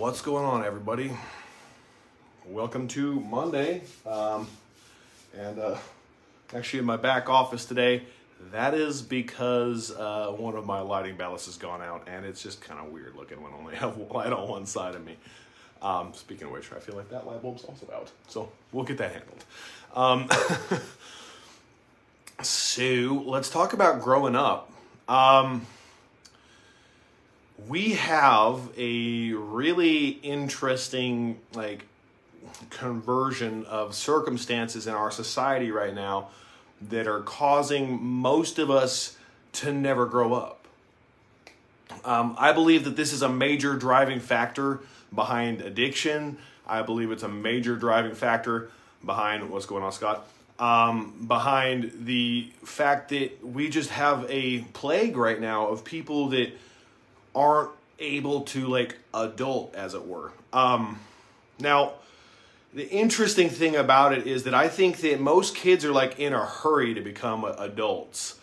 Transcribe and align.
What's 0.00 0.22
going 0.22 0.46
on, 0.46 0.64
everybody? 0.64 1.12
Welcome 2.46 2.88
to 2.88 3.20
Monday. 3.20 3.82
Um, 4.06 4.48
and 5.36 5.58
uh, 5.58 5.76
actually, 6.54 6.78
in 6.78 6.86
my 6.86 6.96
back 6.96 7.28
office 7.28 7.66
today, 7.66 8.04
that 8.50 8.72
is 8.72 9.02
because 9.02 9.90
uh, 9.90 10.28
one 10.28 10.54
of 10.54 10.64
my 10.64 10.80
lighting 10.80 11.18
ballasts 11.18 11.44
has 11.44 11.58
gone 11.58 11.82
out, 11.82 12.08
and 12.08 12.24
it's 12.24 12.42
just 12.42 12.62
kind 12.62 12.80
of 12.80 12.90
weird 12.90 13.14
looking 13.14 13.42
when 13.42 13.52
I 13.52 13.56
only 13.56 13.76
have 13.76 13.98
light 14.10 14.32
on 14.32 14.48
one 14.48 14.64
side 14.64 14.94
of 14.94 15.04
me. 15.04 15.18
Um, 15.82 16.14
speaking 16.14 16.46
of 16.46 16.54
which, 16.54 16.72
I 16.72 16.78
feel 16.78 16.96
like 16.96 17.10
that 17.10 17.26
light 17.26 17.42
bulb's 17.42 17.64
also 17.64 17.86
out, 17.94 18.10
so 18.26 18.50
we'll 18.72 18.84
get 18.84 18.96
that 18.96 19.12
handled. 19.12 19.44
Um, 19.94 20.30
so 22.42 23.22
let's 23.26 23.50
talk 23.50 23.74
about 23.74 24.00
growing 24.00 24.34
up. 24.34 24.72
Um, 25.10 25.66
we 27.68 27.94
have 27.94 28.70
a 28.76 29.32
really 29.32 30.08
interesting 30.08 31.38
like 31.54 31.84
conversion 32.70 33.64
of 33.66 33.94
circumstances 33.94 34.86
in 34.86 34.94
our 34.94 35.10
society 35.10 35.70
right 35.70 35.94
now 35.94 36.28
that 36.88 37.06
are 37.06 37.20
causing 37.20 38.02
most 38.02 38.58
of 38.58 38.70
us 38.70 39.16
to 39.52 39.72
never 39.72 40.06
grow 40.06 40.32
up. 40.34 40.64
Um, 42.04 42.36
I 42.38 42.52
believe 42.52 42.84
that 42.84 42.96
this 42.96 43.12
is 43.12 43.22
a 43.22 43.28
major 43.28 43.74
driving 43.74 44.20
factor 44.20 44.80
behind 45.14 45.60
addiction. 45.60 46.38
I 46.66 46.82
believe 46.82 47.10
it's 47.10 47.24
a 47.24 47.28
major 47.28 47.76
driving 47.76 48.14
factor 48.14 48.70
behind 49.04 49.50
what's 49.50 49.66
going 49.66 49.82
on, 49.82 49.92
Scott. 49.92 50.26
Um, 50.58 51.24
behind 51.26 51.92
the 52.04 52.52
fact 52.64 53.08
that 53.10 53.44
we 53.44 53.68
just 53.70 53.90
have 53.90 54.26
a 54.28 54.60
plague 54.72 55.16
right 55.16 55.40
now 55.40 55.68
of 55.68 55.84
people 55.84 56.28
that 56.28 56.52
aren't 57.34 57.70
able 57.98 58.42
to 58.42 58.66
like 58.66 58.96
adult, 59.14 59.74
as 59.74 59.94
it 59.94 60.06
were. 60.06 60.32
Um, 60.52 60.98
now, 61.58 61.94
the 62.72 62.88
interesting 62.88 63.48
thing 63.48 63.76
about 63.76 64.12
it 64.12 64.26
is 64.26 64.44
that 64.44 64.54
I 64.54 64.68
think 64.68 64.98
that 64.98 65.20
most 65.20 65.54
kids 65.54 65.84
are 65.84 65.92
like 65.92 66.18
in 66.18 66.32
a 66.32 66.44
hurry 66.44 66.94
to 66.94 67.00
become 67.00 67.44
adults. 67.44 68.38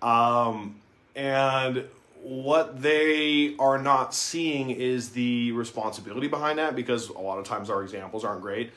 Um, 0.00 0.76
and 1.14 1.84
what 2.22 2.80
they 2.80 3.56
are 3.58 3.78
not 3.78 4.14
seeing 4.14 4.70
is 4.70 5.10
the 5.10 5.52
responsibility 5.52 6.28
behind 6.28 6.58
that 6.58 6.76
because 6.76 7.08
a 7.08 7.18
lot 7.18 7.38
of 7.38 7.44
times 7.44 7.68
our 7.68 7.82
examples 7.82 8.24
aren't 8.24 8.40
great. 8.40 8.70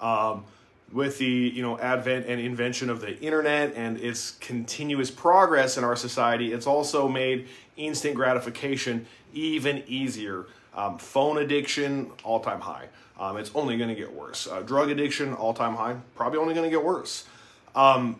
Um, 0.00 0.44
with 0.92 1.18
the 1.18 1.26
you 1.26 1.62
know 1.62 1.78
advent 1.78 2.26
and 2.26 2.40
invention 2.40 2.90
of 2.90 3.00
the 3.00 3.18
internet 3.20 3.74
and 3.76 3.98
its 3.98 4.32
continuous 4.32 5.10
progress 5.10 5.78
in 5.78 5.84
our 5.84 5.96
society, 5.96 6.52
it's 6.52 6.66
also 6.66 7.08
made 7.08 7.48
instant 7.76 8.14
gratification 8.14 9.06
even 9.32 9.82
easier. 9.86 10.46
Um, 10.74 10.98
phone 10.98 11.38
addiction, 11.38 12.10
all 12.22 12.40
time 12.40 12.60
high. 12.60 12.86
Um, 13.18 13.36
it's 13.36 13.50
only 13.54 13.76
going 13.76 13.90
to 13.90 13.94
get 13.94 14.12
worse. 14.12 14.46
Uh, 14.46 14.62
drug 14.62 14.90
addiction, 14.90 15.34
all 15.34 15.52
time 15.52 15.74
high, 15.74 15.96
probably 16.14 16.38
only 16.38 16.54
going 16.54 16.68
to 16.68 16.74
get 16.74 16.84
worse. 16.84 17.26
Um, 17.74 18.16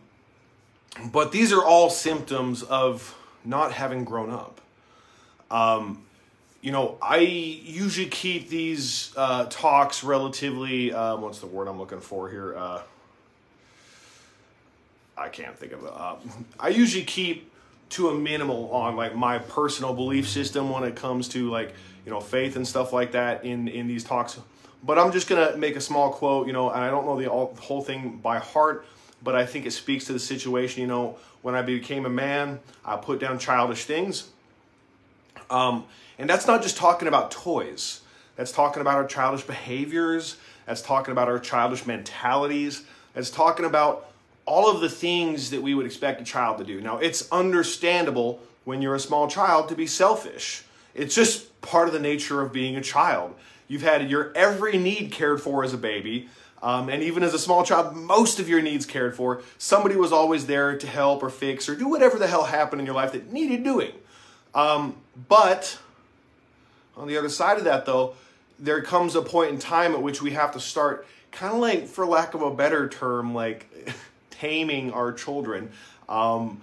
but 1.13 1.33
these 1.33 1.53
are 1.53 1.65
all 1.65 1.89
symptoms 1.91 2.63
of 2.63 3.17
not 3.45 3.73
having 3.73 4.05
grown 4.05 4.31
up. 4.31 4.61
Um, 5.51 6.03
you 6.61 6.73
know, 6.73 6.99
I 7.01 7.19
usually 7.19 8.09
keep 8.09 8.49
these 8.49 9.13
uh, 9.17 9.47
talks 9.47 10.05
relatively. 10.05 10.93
Um, 10.93 11.23
what's 11.23 11.39
the 11.39 11.47
word 11.47 11.69
I'm 11.69 11.79
looking 11.79 12.01
for 12.01 12.29
here? 12.29 12.57
Uh, 12.57 12.83
I 15.17 15.29
can't 15.29 15.57
think 15.57 15.73
of 15.73 15.85
it. 15.85 15.93
Uh, 15.93 16.17
I 16.59 16.69
usually 16.69 17.05
keep 17.05 17.51
to 17.91 18.09
a 18.11 18.15
minimal 18.15 18.71
on 18.73 18.97
like 18.97 19.17
my 19.17 19.39
personal 19.39 19.95
belief 19.95 20.29
system 20.29 20.71
when 20.71 20.85
it 20.85 20.95
comes 20.95 21.29
to 21.29 21.51
like 21.51 21.75
you 22.05 22.11
know 22.13 22.21
faith 22.21 22.57
and 22.57 22.67
stuff 22.67 22.93
like 22.93 23.13
that 23.13 23.45
in 23.45 23.67
in 23.69 23.89
these 23.89 24.05
talks 24.05 24.39
but 24.83 24.99
I'm 24.99 25.13
just 25.13 25.29
to 25.29 25.57
make 25.57 25.77
a 25.77 25.81
small 25.81 26.11
quote, 26.11 26.47
you 26.47 26.53
know, 26.53 26.71
and 26.71 26.83
I 26.83 26.91
don't 26.91 27.05
know 27.05 27.19
the, 27.19 27.27
all, 27.27 27.53
the 27.53 27.61
whole 27.61 27.83
thing 27.83 28.19
by 28.23 28.39
heart, 28.39 28.87
but 29.23 29.35
I 29.35 29.45
think 29.45 29.67
it 29.67 29.73
speaks 29.73 30.07
to 30.07 30.13
the 30.13 30.19
situation. 30.19 30.81
You 30.81 30.87
know, 30.87 31.19
when 31.43 31.55
I 31.55 31.63
became 31.63 32.07
a 32.07 32.11
man, 32.11 32.61
I 32.85 32.97
put 32.97 33.21
down 33.21 33.39
childish 33.39 33.85
things. 33.85 34.29
Um, 35.51 35.85
and 36.21 36.29
that's 36.29 36.47
not 36.47 36.63
just 36.63 36.77
talking 36.77 37.09
about 37.09 37.31
toys, 37.31 38.03
that's 38.37 38.53
talking 38.53 38.83
about 38.83 38.95
our 38.95 39.07
childish 39.07 39.43
behaviors, 39.43 40.37
that's 40.67 40.83
talking 40.83 41.13
about 41.13 41.29
our 41.29 41.39
childish 41.39 41.87
mentalities, 41.87 42.85
that's 43.15 43.31
talking 43.31 43.65
about 43.65 44.07
all 44.45 44.71
of 44.71 44.81
the 44.81 44.89
things 44.91 45.49
that 45.51 45.63
we 45.63 45.75
would 45.75 45.87
expect 45.87 46.21
a 46.21 46.25
child 46.25 46.59
to 46.59 46.65
do. 46.65 46.81
Now, 46.81 46.99
it's 46.99 47.31
understandable 47.33 48.41
when 48.65 48.83
you're 48.83 48.95
a 48.95 49.01
small 49.01 49.29
child 49.29 49.71
to 49.71 49.75
be 49.75 49.87
selfish. 49.87 50.65
It's 50.95 51.15
just 51.15 51.59
part 51.63 51.89
of 51.89 51.95
the 51.95 52.01
nature 52.01 52.43
of 52.43 52.53
being 52.53 52.77
a 52.77 52.83
child. 52.83 53.35
You've 53.67 53.83
had 53.83 54.11
your 54.11 54.33
every 54.35 54.77
need 54.77 55.13
cared 55.13 55.41
for 55.41 55.65
as 55.65 55.73
a 55.73 55.79
baby. 55.79 56.29
Um, 56.63 56.91
and 56.91 57.03
even 57.03 57.23
as 57.23 57.33
a 57.33 57.39
small 57.39 57.65
child, 57.65 57.97
most 57.97 58.39
of 58.39 58.47
your 58.47 58.61
needs 58.61 58.85
cared 58.85 59.17
for. 59.17 59.43
Somebody 59.57 59.97
was 59.97 60.13
always 60.13 60.45
there 60.47 60.77
to 60.77 60.87
help 60.87 61.23
or 61.23 61.31
fix 61.31 61.67
or 61.69 61.75
do 61.75 61.89
whatever 61.89 62.19
the 62.19 62.27
hell 62.27 62.45
happened 62.45 62.81
in 62.81 62.87
your 62.87 62.95
life 62.95 63.13
that 63.13 63.33
needed 63.33 63.65
doing. 63.65 63.93
Um, 64.55 64.97
but 65.29 65.79
on 67.01 67.09
the 67.09 67.17
other 67.17 67.29
side 67.29 67.59
of 67.59 67.65
that, 67.65 67.87
though, 67.87 68.15
there 68.59 68.83
comes 68.83 69.15
a 69.15 69.23
point 69.23 69.51
in 69.51 69.59
time 69.59 69.95
at 69.95 70.03
which 70.03 70.21
we 70.21 70.33
have 70.33 70.53
to 70.53 70.61
start, 70.61 71.07
kind 71.33 71.55
of 71.55 71.61
like, 71.61 71.87
for 71.87 72.07
lack 72.07 72.35
of 72.35 72.43
a 72.43 72.55
better 72.55 72.89
term, 72.89 73.35
like 73.35 73.67
taming 74.31 74.93
our 74.93 75.13
children. 75.13 75.71
Um, 76.09 76.61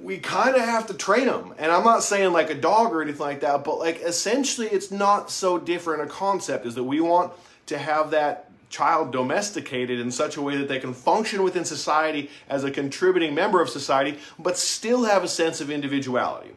we 0.00 0.18
kind 0.18 0.56
of 0.56 0.62
have 0.62 0.86
to 0.86 0.94
train 0.94 1.26
them. 1.26 1.54
And 1.58 1.70
I'm 1.70 1.84
not 1.84 2.02
saying 2.02 2.32
like 2.32 2.50
a 2.50 2.54
dog 2.54 2.92
or 2.92 3.02
anything 3.02 3.20
like 3.20 3.40
that, 3.40 3.64
but 3.64 3.78
like 3.78 4.00
essentially 4.00 4.66
it's 4.66 4.90
not 4.90 5.30
so 5.30 5.58
different 5.58 6.02
a 6.02 6.06
concept 6.06 6.66
is 6.66 6.74
that 6.74 6.84
we 6.84 7.00
want 7.00 7.32
to 7.66 7.78
have 7.78 8.10
that 8.10 8.50
child 8.70 9.12
domesticated 9.12 10.00
in 10.00 10.10
such 10.10 10.36
a 10.36 10.42
way 10.42 10.56
that 10.56 10.68
they 10.68 10.80
can 10.80 10.92
function 10.92 11.42
within 11.42 11.64
society 11.64 12.28
as 12.48 12.64
a 12.64 12.70
contributing 12.70 13.34
member 13.34 13.60
of 13.60 13.70
society, 13.70 14.18
but 14.38 14.58
still 14.58 15.04
have 15.04 15.22
a 15.22 15.28
sense 15.28 15.60
of 15.60 15.70
individuality. 15.70 16.50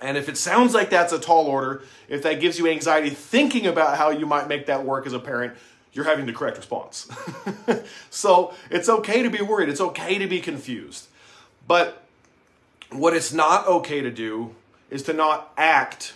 And 0.00 0.16
if 0.16 0.28
it 0.28 0.36
sounds 0.36 0.74
like 0.74 0.90
that's 0.90 1.12
a 1.12 1.18
tall 1.18 1.46
order, 1.46 1.82
if 2.08 2.22
that 2.22 2.40
gives 2.40 2.58
you 2.58 2.68
anxiety 2.68 3.10
thinking 3.10 3.66
about 3.66 3.96
how 3.98 4.10
you 4.10 4.26
might 4.26 4.48
make 4.48 4.66
that 4.66 4.84
work 4.84 5.06
as 5.06 5.12
a 5.12 5.18
parent, 5.18 5.54
you're 5.92 6.04
having 6.04 6.26
the 6.26 6.32
correct 6.32 6.56
response. 6.56 7.08
so 8.10 8.54
it's 8.70 8.88
okay 8.88 9.22
to 9.22 9.30
be 9.30 9.42
worried, 9.42 9.68
it's 9.68 9.80
okay 9.80 10.18
to 10.18 10.26
be 10.26 10.40
confused. 10.40 11.08
But 11.66 12.02
what 12.90 13.14
it's 13.14 13.32
not 13.32 13.66
okay 13.66 14.00
to 14.00 14.10
do 14.10 14.54
is 14.90 15.02
to 15.04 15.12
not 15.12 15.52
act 15.56 16.14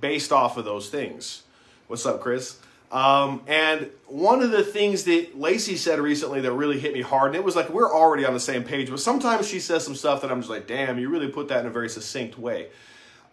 based 0.00 0.32
off 0.32 0.56
of 0.56 0.64
those 0.64 0.88
things. 0.88 1.42
What's 1.86 2.04
up, 2.04 2.20
Chris? 2.20 2.58
Um, 2.92 3.42
and 3.46 3.90
one 4.06 4.42
of 4.42 4.50
the 4.50 4.62
things 4.62 5.04
that 5.04 5.38
Lacey 5.38 5.76
said 5.76 5.98
recently 5.98 6.40
that 6.42 6.52
really 6.52 6.78
hit 6.78 6.92
me 6.92 7.02
hard, 7.02 7.28
and 7.28 7.36
it 7.36 7.44
was 7.44 7.56
like 7.56 7.68
we're 7.68 7.92
already 7.92 8.24
on 8.24 8.32
the 8.32 8.40
same 8.40 8.62
page, 8.62 8.90
but 8.90 9.00
sometimes 9.00 9.48
she 9.48 9.58
says 9.58 9.84
some 9.84 9.94
stuff 9.94 10.22
that 10.22 10.30
I'm 10.30 10.40
just 10.40 10.50
like, 10.50 10.66
damn, 10.66 10.98
you 10.98 11.08
really 11.08 11.28
put 11.28 11.48
that 11.48 11.60
in 11.60 11.66
a 11.66 11.70
very 11.70 11.88
succinct 11.88 12.38
way. 12.38 12.68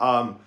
Um, 0.03 0.39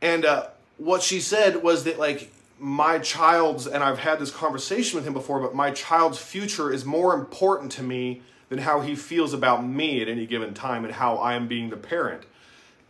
and 0.00 0.24
uh, 0.24 0.46
what 0.78 1.02
she 1.02 1.20
said 1.20 1.62
was 1.62 1.84
that, 1.84 1.98
like, 1.98 2.32
my 2.58 2.98
child's, 2.98 3.66
and 3.66 3.84
I've 3.84 3.98
had 3.98 4.18
this 4.18 4.30
conversation 4.30 4.96
with 4.96 5.06
him 5.06 5.12
before, 5.12 5.40
but 5.40 5.54
my 5.54 5.70
child's 5.72 6.18
future 6.18 6.72
is 6.72 6.84
more 6.84 7.14
important 7.14 7.70
to 7.72 7.82
me 7.82 8.22
than 8.48 8.58
how 8.58 8.80
he 8.80 8.94
feels 8.94 9.34
about 9.34 9.66
me 9.66 10.00
at 10.00 10.08
any 10.08 10.26
given 10.26 10.54
time 10.54 10.84
and 10.84 10.94
how 10.94 11.16
I 11.16 11.34
am 11.34 11.48
being 11.48 11.68
the 11.68 11.76
parent. 11.76 12.22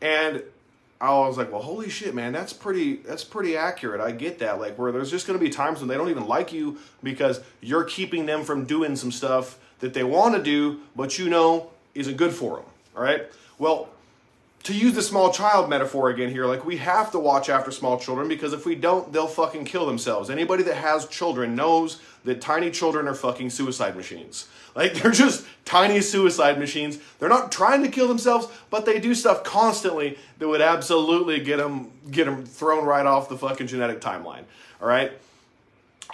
And 0.01 0.43
I 1.01 1.11
was 1.11 1.37
like, 1.37 1.51
well, 1.51 1.63
holy 1.63 1.89
shit, 1.89 2.15
man, 2.15 2.33
that's 2.33 2.53
pretty 2.53 2.97
that's 2.97 3.25
pretty 3.25 3.57
accurate. 3.57 4.01
I 4.01 4.13
get 4.13 4.39
that. 4.39 4.61
Like 4.61 4.79
where 4.79 4.93
there's 4.93 5.11
just 5.11 5.27
gonna 5.27 5.39
be 5.39 5.51
times 5.51 5.81
when 5.81 5.89
they 5.89 5.97
don't 5.97 6.11
even 6.11 6.27
like 6.27 6.53
you 6.53 6.79
because 7.03 7.41
you're 7.61 7.85
keeping 7.85 8.27
them 8.27 8.45
from 8.45 8.65
doing 8.65 8.97
some 8.97 9.11
stuff 9.11 9.59
that 9.81 9.95
they 9.95 10.05
want 10.05 10.35
to 10.37 10.43
do, 10.43 10.81
but 10.95 11.19
you 11.19 11.29
know 11.29 11.71
isn't 11.95 12.17
good 12.17 12.33
for 12.33 12.57
them. 12.57 12.65
All 12.97 13.03
right. 13.03 13.27
Well, 13.59 13.89
to 14.65 14.75
use 14.75 14.95
the 14.95 15.03
small 15.03 15.33
child 15.33 15.71
metaphor 15.71 16.11
again 16.11 16.31
here, 16.31 16.47
like 16.47 16.65
we 16.65 16.79
have 16.79 17.13
to 17.13 17.19
watch 17.19 17.49
after 17.49 17.71
small 17.71 17.99
children 17.99 18.27
because 18.27 18.53
if 18.53 18.67
we 18.67 18.75
don't, 18.75 19.13
they'll 19.13 19.29
fucking 19.29 19.65
kill 19.65 19.87
themselves. 19.87 20.29
Anybody 20.29 20.65
that 20.65 20.77
has 20.77 21.07
children 21.07 21.55
knows 21.55 22.01
that 22.25 22.41
tiny 22.41 22.71
children 22.71 23.07
are 23.07 23.15
fucking 23.15 23.51
suicide 23.51 23.97
machines. 23.97 24.49
Like 24.75 24.95
they're 25.03 25.13
just 25.13 25.47
tiny 25.65 26.01
suicide 26.01 26.59
machines. 26.59 26.99
They're 27.19 27.29
not 27.29 27.53
trying 27.53 27.83
to 27.85 27.89
kill 27.89 28.09
themselves, 28.09 28.49
but 28.71 28.87
they 28.87 28.99
do 28.99 29.15
stuff 29.15 29.45
constantly 29.45 30.19
that 30.39 30.49
would 30.49 30.61
absolutely 30.61 31.41
get 31.41 31.59
them 31.59 31.93
get 32.11 32.25
them 32.25 32.45
thrown 32.45 32.85
right 32.85 33.07
off 33.07 33.29
the 33.29 33.39
fucking 33.39 33.69
genetic 33.69 34.01
timeline. 34.01 34.45
All 34.81 34.89
right? 34.89 35.13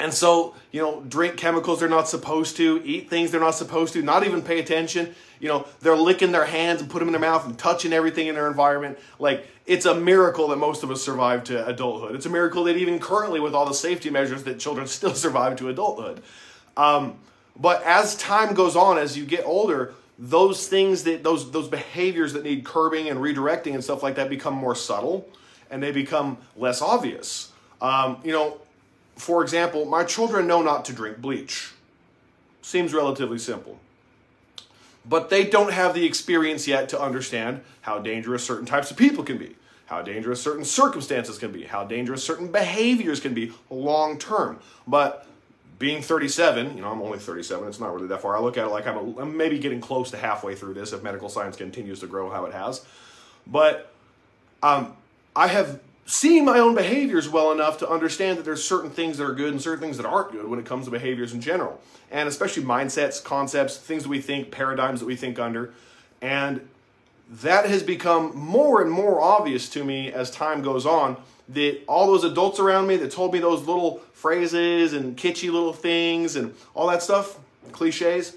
And 0.03 0.13
so, 0.13 0.57
you 0.73 0.83
know, 0.83 1.01
drink 1.03 1.37
chemicals 1.37 1.79
they're 1.79 1.89
not 1.89 2.09
supposed 2.09 2.57
to, 2.57 2.83
eat 2.85 3.09
things 3.09 3.31
they're 3.31 3.41
not 3.41 3.55
supposed 3.55 3.93
to, 3.93 4.03
not 4.03 4.27
even 4.27 4.43
pay 4.43 4.59
attention. 4.59 5.15
You 5.39 5.47
know, 5.47 5.67
they're 5.81 5.97
licking 5.97 6.33
their 6.33 6.45
hands 6.45 6.81
and 6.81 6.91
put 6.91 6.99
them 6.99 7.07
in 7.07 7.13
their 7.13 7.21
mouth 7.21 7.47
and 7.47 7.57
touching 7.57 7.93
everything 7.93 8.27
in 8.27 8.35
their 8.35 8.49
environment. 8.49 8.99
Like, 9.21 9.47
it's 9.65 9.87
a 9.87 9.95
miracle 9.95 10.49
that 10.49 10.57
most 10.57 10.83
of 10.83 10.91
us 10.91 11.01
survive 11.05 11.45
to 11.45 11.65
adulthood. 11.69 12.17
It's 12.17 12.27
a 12.27 12.31
miracle 12.31 12.65
that 12.65 12.77
even 12.77 12.99
currently, 12.99 13.39
with 13.39 13.55
all 13.55 13.65
the 13.65 13.75
safety 13.75 14.11
measures, 14.11 14.43
that 14.43 14.59
children 14.59 14.87
still 14.89 15.15
survive 15.15 15.55
to 15.59 15.69
adulthood. 15.69 16.21
Um, 16.77 17.15
but 17.55 17.85
as 17.85 18.17
time 18.17 18.55
goes 18.55 18.75
on, 18.75 18.99
as 18.99 19.17
you 19.17 19.25
get 19.25 19.45
older, 19.47 19.95
those 20.19 20.67
things 20.67 21.05
that 21.05 21.23
those 21.23 21.53
those 21.53 21.69
behaviors 21.69 22.33
that 22.33 22.43
need 22.43 22.65
curbing 22.65 23.09
and 23.09 23.21
redirecting 23.21 23.75
and 23.75 23.85
stuff 23.85 24.03
like 24.03 24.17
that 24.17 24.29
become 24.29 24.55
more 24.55 24.75
subtle, 24.75 25.29
and 25.71 25.81
they 25.81 25.93
become 25.93 26.39
less 26.57 26.83
obvious. 26.83 27.53
Um, 27.81 28.19
you 28.25 28.33
know, 28.33 28.61
for 29.17 29.43
example, 29.43 29.85
my 29.85 30.05
children 30.05 30.47
know 30.47 30.63
not 30.63 30.85
to 30.87 30.93
drink 30.93 31.19
bleach. 31.19 31.73
Seems 32.63 32.95
relatively 32.95 33.39
simple. 33.39 33.79
But 35.05 35.31
they 35.31 35.45
don't 35.45 35.73
have 35.73 35.95
the 35.95 36.05
experience 36.05 36.69
yet 36.69 36.89
to 36.91 37.01
understand 37.01 37.63
how 37.83 37.99
dangerous 37.99 38.45
certain 38.45 38.67
types 38.67 38.91
of 38.91 38.97
people 38.97 39.25
can 39.25 39.37
be, 39.37 39.57
how 39.87 40.01
dangerous 40.03 40.41
certain 40.41 40.65
circumstances 40.65 41.39
can 41.39 41.51
be, 41.51 41.65
how 41.65 41.85
dangerous 41.85 42.23
certain 42.23 42.53
behaviors 42.53 43.19
can 43.19 43.35
be 43.35 43.53
long 43.69 44.19
term. 44.19 44.61
But 44.87 45.27
being 45.81 46.01
37, 46.01 46.77
you 46.77 46.83
know, 46.83 46.93
I'm 46.93 47.03
only 47.03 47.19
37, 47.19 47.67
it's 47.67 47.81
not 47.81 47.93
really 47.93 48.07
that 48.07 48.23
far. 48.23 48.37
I 48.37 48.41
look 48.41 48.57
at 48.57 48.67
it 48.67 48.71
like 48.71 48.87
I'm, 48.87 48.97
a, 48.97 49.21
I'm 49.21 49.37
maybe 49.37 49.59
getting 49.59 49.81
close 49.81 50.13
to 50.13 50.17
halfway 50.17 50.55
through 50.55 50.75
this 50.75 50.93
if 50.93 51.03
medical 51.03 51.29
science 51.29 51.57
continues 51.57 51.99
to 52.01 52.07
grow 52.07 52.31
how 52.31 52.45
it 52.45 52.53
has. 52.53 52.87
But 53.49 53.93
um, 54.63 54.97
I 55.35 55.49
have 55.49 55.81
seen 56.07 56.45
my 56.45 56.59
own 56.59 56.75
behaviors 56.75 57.29
well 57.29 57.53
enough 57.53 57.79
to 57.79 57.89
understand 57.89 58.39
that 58.39 58.45
there's 58.45 58.63
certain 58.63 58.91
things 58.91 59.19
that 59.19 59.25
are 59.25 59.35
good 59.35 59.53
and 59.53 59.63
certain 59.63 59.81
things 59.81 59.97
that 59.97 60.07
aren't 60.07 60.33
good 60.33 60.49
when 60.49 60.59
it 60.59 60.67
comes 60.67 60.87
to 60.87 60.91
behaviors 60.91 61.33
in 61.33 61.41
general. 61.41 61.81
And 62.11 62.29
especially 62.29 62.65
mindsets 62.65 63.23
concepts 63.23 63.77
things 63.77 64.03
that 64.03 64.09
we 64.09 64.21
think 64.21 64.51
paradigms 64.51 65.01
that 65.01 65.07
we 65.07 65.17
think 65.17 65.39
under. 65.39 65.73
And 66.21 66.69
that 67.31 67.67
has 67.67 67.83
become 67.83 68.37
more 68.37 68.83
and 68.83 68.91
more 68.91 69.21
obvious 69.21 69.69
to 69.71 69.85
me 69.85 70.13
as 70.13 70.31
time 70.31 70.63
goes 70.63 70.85
on 70.85 71.17
that 71.49 71.81
all 71.87 72.07
those 72.07 72.25
adults 72.25 72.59
around 72.59 72.87
me 72.87 72.97
that 72.97 73.11
told 73.11 73.33
me 73.33 73.39
those 73.39 73.67
little 73.67 73.99
phrases 74.13 74.93
and 74.93 75.17
kitschy 75.17 75.51
little 75.51 75.73
things 75.73 76.37
and 76.37 76.55
all 76.75 76.87
that 76.89 77.03
stuff 77.03 77.39
cliches 77.73 78.37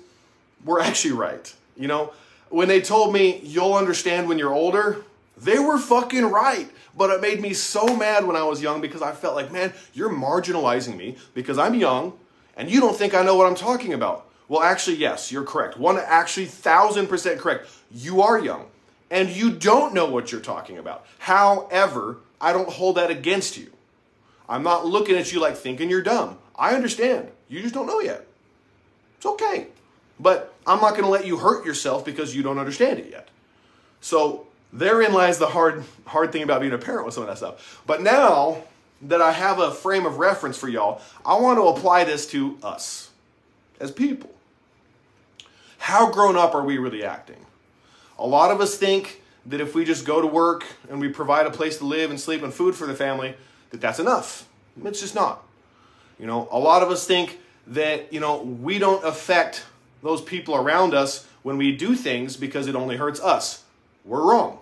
were 0.64 0.80
actually 0.82 1.14
right 1.14 1.54
you 1.76 1.88
know? 1.88 2.14
When 2.50 2.68
they 2.68 2.82
told 2.82 3.14
me 3.14 3.40
you'll 3.44 3.74
understand 3.74 4.28
when 4.28 4.38
you're 4.38 4.54
older 4.54 5.04
they 5.38 5.60
were 5.60 5.78
fucking 5.78 6.26
right. 6.26 6.70
But 6.98 7.10
it 7.10 7.22
made 7.22 7.42
me 7.42 7.54
so 7.54 7.96
mad 7.96 8.26
when 8.26 8.36
I 8.36 8.44
was 8.44 8.62
young 8.62 8.80
because 8.80 9.02
I 9.02 9.12
felt 9.12 9.36
like, 9.36 9.52
man, 9.52 9.74
you're 9.94 10.10
marginalizing 10.10 10.96
me 10.96 11.18
because 11.34 11.58
I'm 11.58 11.76
young 11.76 12.14
and 12.56 12.70
you 12.70 12.80
don't 12.80 12.96
think 12.96 13.14
I 13.14 13.24
know 13.24 13.36
what 13.36 13.48
I'm 13.48 13.56
talking 13.56 13.94
about. 13.94 14.30
Well, 14.48 14.62
actually, 14.62 14.98
yes, 14.98 15.32
you're 15.32 15.44
correct. 15.44 15.78
One, 15.78 15.98
actually, 15.98 16.46
thousand 16.46 17.08
percent 17.08 17.40
correct. 17.40 17.68
You 17.92 18.22
are 18.22 18.40
young 18.40 18.68
and 19.12 19.30
you 19.30 19.52
don't 19.52 19.94
know 19.94 20.06
what 20.06 20.32
you're 20.32 20.42
talking 20.42 20.78
about. 20.78 21.06
However, 21.20 22.18
I 22.40 22.54
don't 22.54 22.70
hold 22.70 22.98
that 22.98 23.12
against 23.12 23.58
you. 23.58 23.72
I'm 24.48 24.64
not 24.64 24.86
looking 24.86 25.16
at 25.16 25.34
you 25.34 25.40
like 25.40 25.58
thinking 25.58 25.90
you're 25.90 26.02
dumb. 26.02 26.38
I 26.56 26.76
understand. 26.76 27.30
You 27.50 27.62
just 27.62 27.74
don't 27.74 27.88
know 27.88 28.00
yet. 28.00 28.26
It's 29.18 29.26
okay. 29.26 29.68
But 30.20 30.54
I'm 30.66 30.80
not 30.80 30.92
going 30.92 31.04
to 31.04 31.10
let 31.10 31.26
you 31.26 31.38
hurt 31.38 31.66
yourself 31.66 32.06
because 32.06 32.36
you 32.36 32.44
don't 32.44 32.60
understand 32.60 33.00
it 33.00 33.10
yet. 33.12 33.30
So 34.02 34.48
therein 34.76 35.14
lies 35.14 35.38
the 35.38 35.48
hard 35.48 35.84
hard 36.06 36.32
thing 36.32 36.44
about 36.44 36.62
being 36.62 36.74
a 36.74 36.78
parent 36.78 37.06
with 37.06 37.14
some 37.14 37.24
of 37.24 37.30
that 37.30 37.38
stuff. 37.38 37.82
But 37.88 38.02
now 38.02 38.64
that 39.02 39.22
I 39.22 39.32
have 39.32 39.60
a 39.60 39.72
frame 39.72 40.06
of 40.06 40.18
reference 40.18 40.58
for 40.58 40.68
y'all, 40.68 41.02
I 41.26 41.40
want 41.40 41.58
to 41.58 41.64
apply 41.64 42.04
this 42.04 42.28
to 42.28 42.58
us 42.62 43.10
as 43.80 43.92
people. 43.92 44.32
How 45.78 46.12
grown 46.12 46.36
up 46.36 46.56
are 46.56 46.64
we 46.64 46.78
really 46.78 47.04
acting? 47.04 47.46
A 48.18 48.26
lot 48.26 48.52
of 48.52 48.62
us 48.62 48.78
think 48.78 49.22
that 49.46 49.62
if 49.62 49.76
we 49.76 49.86
just 49.86 50.06
go 50.06 50.22
to 50.22 50.28
work 50.28 50.66
and 50.90 51.00
we 51.00 51.10
provide 51.10 51.46
a 51.46 51.52
place 51.52 51.78
to 51.78 51.86
live 51.86 52.10
and 52.10 52.20
sleep 52.20 52.42
and 52.42 52.54
food 52.54 52.76
for 52.76 52.88
the 52.88 52.96
family, 52.96 53.36
that 53.70 53.82
that's 53.82 54.00
enough. 54.00 54.48
It's 54.84 55.02
just 55.02 55.16
not. 55.16 55.44
You 56.18 56.26
know, 56.26 56.48
a 56.52 56.58
lot 56.58 56.82
of 56.82 56.90
us 56.90 57.06
think 57.06 57.40
that, 57.68 58.12
you 58.12 58.20
know, 58.20 58.42
we 58.42 58.80
don't 58.80 59.04
affect 59.06 59.66
those 60.02 60.22
people 60.22 60.56
around 60.56 60.94
us 60.94 61.28
when 61.44 61.58
we 61.58 61.76
do 61.76 61.94
things 61.94 62.38
because 62.38 62.68
it 62.68 62.76
only 62.76 62.96
hurts 62.96 63.20
us. 63.20 63.64
We're 64.06 64.22
wrong 64.22 64.60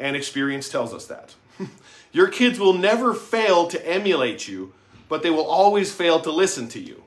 and 0.00 0.16
experience 0.16 0.68
tells 0.68 0.92
us 0.92 1.06
that. 1.06 1.34
Your 2.12 2.28
kids 2.28 2.58
will 2.58 2.72
never 2.72 3.14
fail 3.14 3.68
to 3.68 3.88
emulate 3.88 4.48
you, 4.48 4.72
but 5.08 5.22
they 5.22 5.30
will 5.30 5.46
always 5.46 5.92
fail 5.92 6.20
to 6.20 6.32
listen 6.32 6.68
to 6.70 6.80
you. 6.80 7.04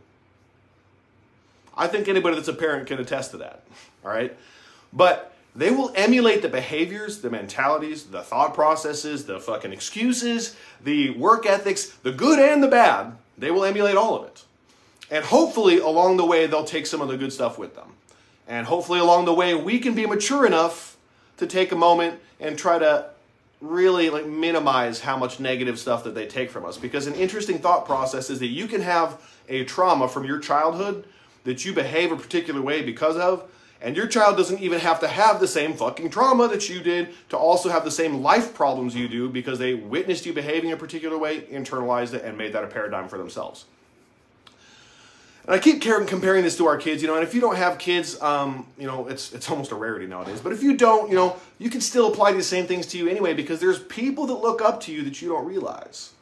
I 1.76 1.88
think 1.88 2.08
anybody 2.08 2.36
that's 2.36 2.48
a 2.48 2.54
parent 2.54 2.88
can 2.88 3.00
attest 3.00 3.32
to 3.32 3.38
that. 3.38 3.64
All 4.06 4.12
right? 4.12 4.38
But 4.94 5.34
they 5.56 5.72
will 5.72 5.92
emulate 5.96 6.42
the 6.42 6.50
behaviors, 6.50 7.22
the 7.22 7.30
mentalities, 7.30 8.06
the 8.06 8.22
thought 8.22 8.54
processes, 8.54 9.26
the 9.26 9.40
fucking 9.40 9.74
excuses, 9.74 10.56
the 10.84 11.12
work 11.12 11.46
ethics, 11.46 11.88
the 11.88 12.12
good 12.12 12.40
and 12.40 12.64
the 12.64 12.68
bad. 12.68 13.14
They 13.38 13.52
will 13.52 13.66
emulate 13.66 13.96
all 13.96 14.16
of 14.16 14.26
it. 14.28 14.44
And 15.10 15.26
hopefully, 15.26 15.80
along 15.80 16.18
the 16.18 16.26
way, 16.26 16.48
they'll 16.48 16.64
take 16.64 16.86
some 16.88 17.02
of 17.02 17.08
the 17.08 17.18
good 17.18 17.34
stuff 17.34 17.58
with 17.58 17.76
them. 17.76 17.94
And 18.48 18.66
hopefully, 18.66 19.00
along 19.00 19.26
the 19.26 19.34
way, 19.34 19.54
we 19.54 19.80
can 19.80 19.96
be 19.96 20.06
mature 20.06 20.46
enough 20.46 20.93
to 21.44 21.48
take 21.48 21.72
a 21.72 21.76
moment 21.76 22.20
and 22.40 22.58
try 22.58 22.80
to 22.80 23.10
really 23.62 24.10
like 24.10 24.26
minimize 24.26 25.00
how 25.00 25.16
much 25.16 25.40
negative 25.40 25.80
stuff 25.80 26.04
that 26.04 26.16
they 26.16 26.26
take 26.26 26.50
from 26.50 26.66
us 26.66 26.78
because 26.78 27.08
an 27.08 27.16
interesting 27.16 27.60
thought 27.60 27.86
process 27.86 28.30
is 28.30 28.40
that 28.40 28.48
you 28.48 28.68
can 28.68 28.82
have 28.82 29.22
a 29.48 29.64
trauma 29.64 30.08
from 30.08 30.26
your 30.26 30.40
childhood 30.40 31.06
that 31.46 31.64
you 31.64 31.74
behave 31.74 32.12
a 32.12 32.16
particular 32.16 32.62
way 32.62 32.82
because 32.82 33.16
of 33.16 33.50
and 33.84 33.98
your 33.98 34.08
child 34.08 34.38
doesn't 34.38 34.62
even 34.62 34.80
have 34.80 35.02
to 35.02 35.10
have 35.10 35.42
the 35.42 35.48
same 35.48 35.74
fucking 35.74 36.10
trauma 36.10 36.48
that 36.48 36.70
you 36.70 36.82
did 36.82 37.10
to 37.30 37.38
also 37.38 37.70
have 37.70 37.84
the 37.84 37.92
same 37.92 38.22
life 38.22 38.54
problems 38.54 38.96
you 38.96 39.10
do 39.10 39.30
because 39.30 39.60
they 39.60 39.74
witnessed 39.74 40.26
you 40.26 40.32
behaving 40.32 40.72
a 40.72 40.78
particular 40.78 41.18
way, 41.18 41.42
internalized 41.42 42.14
it, 42.14 42.24
and 42.24 42.38
made 42.38 42.54
that 42.54 42.64
a 42.64 42.68
paradigm 42.68 43.10
for 43.10 43.18
themselves. 43.18 43.66
And 45.46 45.54
I 45.54 45.60
keep 45.60 45.82
comparing 45.82 46.44
this 46.44 46.56
to 46.58 46.68
our 46.68 46.78
kids, 46.78 47.02
you 47.02 47.08
know, 47.10 47.16
and 47.16 47.24
if 47.24 47.34
you 47.34 47.42
don't 47.42 47.58
have 47.58 47.78
kids, 47.78 48.22
um, 48.22 48.66
you 48.78 48.88
know, 48.88 49.08
it's, 49.08 49.34
it's 49.34 49.50
almost 49.50 49.72
a 49.72 49.76
rarity 49.76 50.08
nowadays. 50.08 50.40
But 50.40 50.54
if 50.54 50.64
you 50.64 50.78
don't, 50.78 51.10
you 51.10 51.16
know, 51.16 51.36
you 51.60 51.70
can 51.70 51.82
still 51.82 52.12
apply 52.12 52.32
these 52.32 52.48
same 52.48 52.66
things 52.66 52.88
to 52.88 52.98
you 52.98 53.10
anyway 53.10 53.34
because 53.34 53.60
there's 53.60 53.80
people 53.80 54.26
that 54.28 54.36
look 54.36 54.62
up 54.62 54.80
to 54.82 54.94
you 54.94 55.04
that 55.04 55.22
you 55.22 55.28
don't 55.28 55.46
realize. 55.46 56.14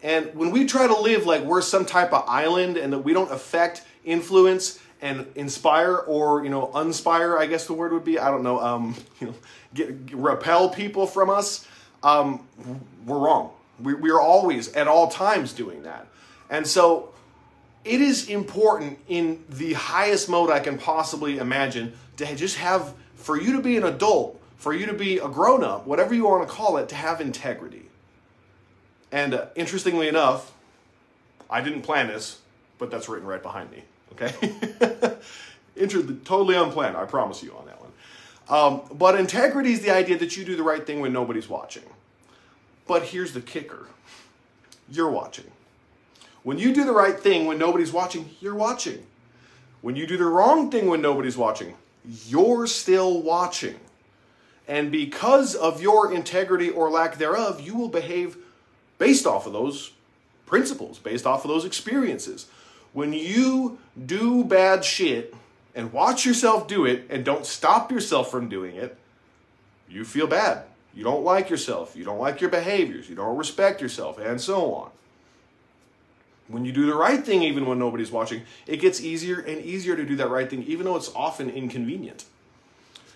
And 0.00 0.32
when 0.34 0.52
we 0.52 0.66
try 0.66 0.86
to 0.86 0.96
live 0.96 1.26
like 1.26 1.42
we're 1.42 1.62
some 1.62 1.84
type 1.84 2.12
of 2.12 2.24
island 2.28 2.76
and 2.76 2.92
that 2.92 3.00
we 3.00 3.12
don't 3.12 3.30
affect, 3.32 3.82
influence, 4.04 4.80
and 5.00 5.26
inspire 5.34 5.96
or, 5.96 6.44
you 6.44 6.50
know, 6.50 6.68
unspire, 6.74 7.36
I 7.36 7.46
guess 7.46 7.66
the 7.66 7.72
word 7.72 7.92
would 7.92 8.04
be, 8.04 8.20
I 8.20 8.30
don't 8.30 8.44
know, 8.44 8.60
um, 8.60 8.94
you 9.20 9.28
know, 9.28 9.34
get, 9.74 10.06
get 10.06 10.16
repel 10.16 10.68
people 10.68 11.08
from 11.08 11.30
us, 11.30 11.66
um, 12.04 12.46
we're 13.06 13.18
wrong. 13.18 13.50
We, 13.80 13.94
we 13.94 14.10
are 14.10 14.20
always, 14.20 14.72
at 14.74 14.86
all 14.86 15.08
times, 15.08 15.52
doing 15.52 15.82
that. 15.82 16.06
And 16.48 16.64
so 16.64 17.12
it 17.84 18.00
is 18.00 18.28
important 18.28 18.98
in 19.08 19.44
the 19.48 19.72
highest 19.72 20.28
mode 20.28 20.50
I 20.50 20.60
can 20.60 20.78
possibly 20.78 21.38
imagine 21.38 21.94
to 22.16 22.36
just 22.36 22.56
have, 22.56 22.94
for 23.16 23.40
you 23.40 23.56
to 23.56 23.62
be 23.62 23.76
an 23.76 23.84
adult, 23.84 24.40
for 24.56 24.72
you 24.72 24.86
to 24.86 24.92
be 24.92 25.18
a 25.18 25.28
grown 25.28 25.64
up, 25.64 25.86
whatever 25.86 26.14
you 26.14 26.24
want 26.24 26.46
to 26.46 26.52
call 26.52 26.76
it, 26.76 26.88
to 26.90 26.94
have 26.94 27.20
integrity. 27.20 27.86
And 29.10 29.34
uh, 29.34 29.46
interestingly 29.56 30.08
enough, 30.08 30.52
I 31.50 31.60
didn't 31.60 31.82
plan 31.82 32.06
this, 32.06 32.40
but 32.78 32.90
that's 32.90 33.08
written 33.08 33.26
right 33.26 33.42
behind 33.42 33.70
me. 33.70 33.82
Okay? 34.12 34.32
Inter- 35.76 36.02
totally 36.24 36.56
unplanned, 36.56 36.96
I 36.96 37.04
promise 37.04 37.42
you 37.42 37.54
on 37.56 37.66
that 37.66 37.80
one. 37.80 37.92
Um, 38.48 38.82
but 38.96 39.18
integrity 39.18 39.72
is 39.72 39.80
the 39.80 39.90
idea 39.90 40.18
that 40.18 40.36
you 40.36 40.44
do 40.44 40.56
the 40.56 40.62
right 40.62 40.86
thing 40.86 41.00
when 41.00 41.12
nobody's 41.12 41.48
watching. 41.48 41.84
But 42.86 43.04
here's 43.04 43.32
the 43.32 43.40
kicker 43.40 43.88
you're 44.90 45.10
watching. 45.10 45.50
When 46.42 46.58
you 46.58 46.74
do 46.74 46.84
the 46.84 46.92
right 46.92 47.18
thing 47.18 47.46
when 47.46 47.58
nobody's 47.58 47.92
watching, 47.92 48.30
you're 48.40 48.54
watching. 48.54 49.06
When 49.80 49.96
you 49.96 50.06
do 50.06 50.16
the 50.16 50.24
wrong 50.24 50.70
thing 50.70 50.88
when 50.88 51.00
nobody's 51.00 51.36
watching, 51.36 51.74
you're 52.26 52.66
still 52.66 53.22
watching. 53.22 53.78
And 54.68 54.90
because 54.90 55.54
of 55.54 55.82
your 55.82 56.12
integrity 56.12 56.70
or 56.70 56.90
lack 56.90 57.18
thereof, 57.18 57.60
you 57.60 57.74
will 57.74 57.88
behave 57.88 58.36
based 58.98 59.26
off 59.26 59.46
of 59.46 59.52
those 59.52 59.92
principles, 60.46 60.98
based 60.98 61.26
off 61.26 61.44
of 61.44 61.48
those 61.48 61.64
experiences. 61.64 62.46
When 62.92 63.12
you 63.12 63.78
do 64.04 64.44
bad 64.44 64.84
shit 64.84 65.34
and 65.74 65.92
watch 65.92 66.24
yourself 66.24 66.68
do 66.68 66.84
it 66.84 67.06
and 67.08 67.24
don't 67.24 67.46
stop 67.46 67.90
yourself 67.90 68.30
from 68.30 68.48
doing 68.48 68.76
it, 68.76 68.96
you 69.88 70.04
feel 70.04 70.26
bad. 70.26 70.64
You 70.94 71.04
don't 71.04 71.24
like 71.24 71.50
yourself. 71.50 71.96
You 71.96 72.04
don't 72.04 72.18
like 72.18 72.40
your 72.40 72.50
behaviors. 72.50 73.08
You 73.08 73.16
don't 73.16 73.36
respect 73.36 73.80
yourself, 73.80 74.18
and 74.18 74.40
so 74.40 74.74
on. 74.74 74.90
When 76.52 76.66
you 76.66 76.72
do 76.72 76.84
the 76.84 76.94
right 76.94 77.24
thing, 77.24 77.42
even 77.42 77.64
when 77.64 77.78
nobody's 77.78 78.10
watching, 78.10 78.42
it 78.66 78.76
gets 78.76 79.00
easier 79.00 79.40
and 79.40 79.64
easier 79.64 79.96
to 79.96 80.04
do 80.04 80.16
that 80.16 80.28
right 80.28 80.48
thing, 80.48 80.62
even 80.64 80.84
though 80.84 80.96
it's 80.96 81.10
often 81.16 81.48
inconvenient. 81.48 82.26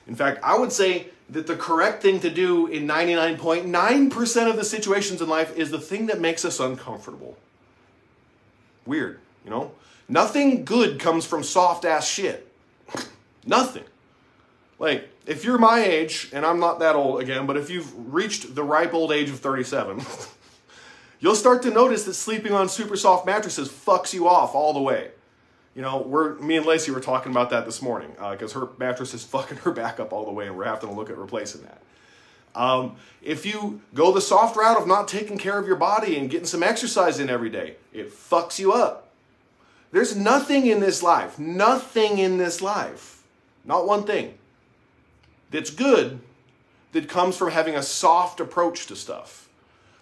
In 0.06 0.14
fact, 0.14 0.40
I 0.42 0.58
would 0.58 0.72
say 0.72 1.08
that 1.28 1.46
the 1.46 1.54
correct 1.54 2.02
thing 2.02 2.20
to 2.20 2.30
do 2.30 2.66
in 2.66 2.86
99.9% 2.86 4.50
of 4.50 4.56
the 4.56 4.64
situations 4.64 5.20
in 5.20 5.28
life 5.28 5.54
is 5.54 5.70
the 5.70 5.78
thing 5.78 6.06
that 6.06 6.18
makes 6.18 6.46
us 6.46 6.60
uncomfortable. 6.60 7.36
Weird, 8.86 9.20
you 9.44 9.50
know? 9.50 9.72
Nothing 10.08 10.64
good 10.64 10.98
comes 10.98 11.26
from 11.26 11.42
soft 11.42 11.84
ass 11.84 12.08
shit. 12.08 12.50
Nothing. 13.44 13.84
Like, 14.78 15.10
if 15.26 15.44
you're 15.44 15.58
my 15.58 15.80
age, 15.80 16.30
and 16.32 16.46
I'm 16.46 16.60
not 16.60 16.78
that 16.78 16.96
old 16.96 17.20
again, 17.20 17.44
but 17.44 17.58
if 17.58 17.68
you've 17.68 18.14
reached 18.14 18.54
the 18.54 18.62
ripe 18.62 18.94
old 18.94 19.12
age 19.12 19.28
of 19.28 19.40
37, 19.40 20.00
you'll 21.20 21.34
start 21.34 21.62
to 21.62 21.70
notice 21.70 22.04
that 22.04 22.14
sleeping 22.14 22.52
on 22.52 22.68
super 22.68 22.96
soft 22.96 23.26
mattresses 23.26 23.68
fucks 23.68 24.12
you 24.12 24.28
off 24.28 24.54
all 24.54 24.72
the 24.72 24.80
way. 24.80 25.10
You 25.74 25.82
know, 25.82 25.98
we're 25.98 26.36
me 26.36 26.56
and 26.56 26.64
Lacey 26.64 26.90
were 26.90 27.00
talking 27.00 27.30
about 27.32 27.50
that 27.50 27.66
this 27.66 27.82
morning 27.82 28.10
because 28.30 28.56
uh, 28.56 28.60
her 28.60 28.68
mattress 28.78 29.12
is 29.12 29.24
fucking 29.34 29.58
her 29.58 29.70
back 29.70 30.00
up 30.00 30.12
all 30.12 30.24
the 30.24 30.32
way, 30.32 30.46
and 30.46 30.56
we're 30.56 30.64
having 30.64 30.88
to 30.88 30.94
look 30.94 31.10
at 31.10 31.18
replacing 31.18 31.62
that. 31.62 31.80
Um, 32.54 32.96
if 33.22 33.44
you 33.44 33.82
go 33.92 34.12
the 34.12 34.22
soft 34.22 34.56
route 34.56 34.78
of 34.78 34.86
not 34.86 35.08
taking 35.08 35.36
care 35.36 35.58
of 35.58 35.66
your 35.66 35.76
body 35.76 36.16
and 36.16 36.30
getting 36.30 36.46
some 36.46 36.62
exercise 36.62 37.20
in 37.20 37.28
every 37.28 37.50
day, 37.50 37.76
it 37.92 38.10
fucks 38.10 38.58
you 38.58 38.72
up. 38.72 39.10
There's 39.92 40.16
nothing 40.16 40.66
in 40.66 40.80
this 40.80 41.02
life, 41.02 41.38
nothing 41.38 42.18
in 42.18 42.38
this 42.38 42.62
life, 42.62 43.22
not 43.64 43.86
one 43.86 44.04
thing, 44.04 44.38
that's 45.50 45.70
good 45.70 46.20
that 46.92 47.08
comes 47.08 47.36
from 47.36 47.50
having 47.50 47.74
a 47.76 47.82
soft 47.82 48.40
approach 48.40 48.86
to 48.86 48.96
stuff. 48.96 49.45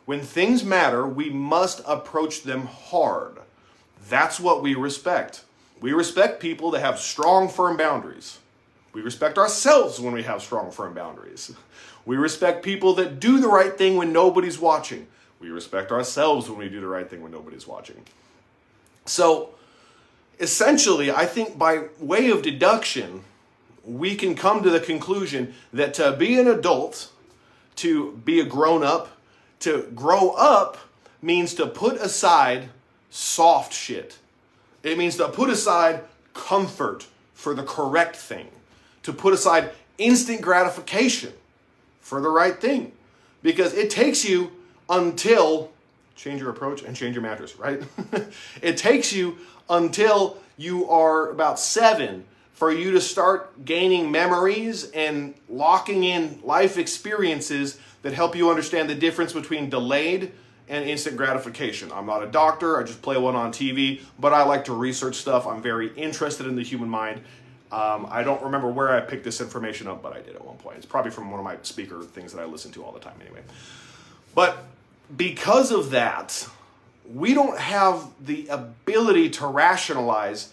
When 0.07 0.21
things 0.21 0.65
matter, 0.65 1.07
we 1.07 1.31
must 1.31 1.81
approach 1.87 2.43
them 2.43 2.67
hard. 2.67 3.39
That's 4.09 4.39
what 4.39 4.63
we 4.63 4.75
respect. 4.75 5.45
We 5.81 5.93
respect 5.93 6.41
people 6.41 6.71
that 6.73 6.81
have 6.81 6.99
strong, 6.99 7.49
firm 7.49 7.77
boundaries. 7.77 8.39
We 8.93 9.01
respect 9.01 9.39
ourselves 9.39 9.99
when 9.99 10.15
we 10.15 10.23
have 10.23 10.43
strong, 10.43 10.71
firm 10.71 10.95
boundaries. 10.95 11.53
We 12.07 12.17
respect 12.17 12.65
people 12.65 12.95
that 12.95 13.19
do 13.19 13.41
the 13.41 13.49
right 13.49 13.77
thing 13.77 13.97
when 13.97 14.13
nobody's 14.13 14.59
watching. 14.59 15.07
We 15.41 15.51
respect 15.51 15.91
ourselves 15.91 16.49
when 16.49 16.59
we 16.59 16.69
do 16.69 16.81
the 16.81 16.87
right 16.87 17.09
thing 17.09 17.23
when 17.23 17.33
nobody's 17.33 17.67
watching. 17.67 18.05
So, 19.07 19.51
essentially, 20.39 21.11
I 21.11 21.27
think 21.27 21.59
by 21.59 21.85
way 21.99 22.31
of 22.31 22.43
deduction, 22.43 23.25
we 23.85 24.15
can 24.17 24.35
come 24.35 24.63
to 24.63 24.71
the 24.71 24.81
conclusion 24.81 25.55
that 25.73 25.93
to 25.95 26.13
be 26.13 26.39
an 26.39 26.47
adult, 26.47 27.11
to 27.77 28.13
be 28.25 28.41
a 28.41 28.45
grown 28.45 28.83
up, 28.83 29.14
to 29.65 29.91
grow 29.95 30.31
up 30.31 30.79
means 31.21 31.55
to 31.55 31.67
put 31.67 31.97
aside 31.97 32.69
soft 33.11 33.73
shit. 33.73 34.19
It 34.83 34.99
means 34.99 35.17
to 35.17 35.29
put 35.29 35.49
aside 35.51 36.03
comfort 36.35 37.07
for 37.33 37.55
the 37.55 37.63
correct 37.63 38.17
thing, 38.17 38.49
to 39.03 39.13
put 39.13 39.33
aside 39.33 39.71
instant 39.97 40.43
gratification 40.43 41.33
for 42.01 42.21
the 42.21 42.29
right 42.29 42.61
thing. 42.61 42.93
Because 43.43 43.75
it 43.75 43.91
takes 43.91 44.25
you 44.25 44.53
until 44.89 45.71
change 46.15 46.41
your 46.41 46.51
approach 46.51 46.83
and 46.83 46.95
change 46.95 47.15
your 47.15 47.23
mattress, 47.23 47.59
right? 47.59 47.83
it 48.63 48.77
takes 48.77 49.13
you 49.13 49.39
until 49.69 50.37
you 50.57 50.89
are 50.89 51.31
about 51.31 51.59
seven 51.59 52.25
for 52.53 52.71
you 52.71 52.93
to 52.93 53.01
start 53.01 53.65
gaining 53.65 54.11
memories 54.11 54.91
and 54.93 55.35
locking 55.49 56.05
in 56.05 56.41
life 56.45 56.79
experiences 56.79 57.79
that 58.05 58.13
help 58.13 58.37
you 58.37 58.51
understand 58.51 58.89
the 58.89 58.95
difference 58.95 59.33
between 59.33 59.71
delayed 59.71 60.31
and 60.69 60.85
instant 60.89 61.17
gratification. 61.17 61.91
I'm 61.91 62.07
not 62.07 62.23
a 62.23 62.27
doctor, 62.27 62.79
I 62.79 62.85
just 62.85 63.01
play 63.03 63.17
one 63.17 63.35
on 63.35 63.51
TV, 63.51 64.03
but 64.19 64.33
I 64.33 64.45
like 64.45 64.67
to 64.67 64.75
research 64.75 65.17
stuff. 65.17 65.47
I'm 65.47 65.63
very 65.63 65.93
interested 65.95 66.47
in 66.47 66.55
the 66.55 66.63
human 66.63 66.89
mind. 66.89 67.23
Um, 67.73 68.07
I 68.11 68.23
don't 68.23 68.43
remember 68.43 68.69
where 68.69 68.91
I 68.91 69.01
picked 69.01 69.25
this 69.25 69.41
information 69.41 69.89
up, 69.89 70.03
but 70.03 70.13
I 70.13 70.21
did 70.21 70.37
at 70.37 70.45
one 70.45 70.57
point. 70.59 70.77
It's 70.77 70.87
probably 70.87 71.11
from 71.11 71.31
one 71.31 71.41
of 71.41 71.45
my 71.45 71.57
speaker 71.63 72.03
things 72.03 72.33
that 72.35 72.43
I 72.43 72.45
listen 72.45 72.71
to 72.73 72.85
all 72.85 72.93
the 72.93 73.01
time 73.01 73.15
anyway. 73.23 73.41
But 74.35 74.65
because 75.17 75.73
of 75.73 75.91
that, 75.91 76.47
we 77.11 77.33
don't 77.33 77.59
have 77.59 78.07
the 78.21 78.49
ability 78.49 79.31
to 79.31 79.47
rationalize 79.47 80.53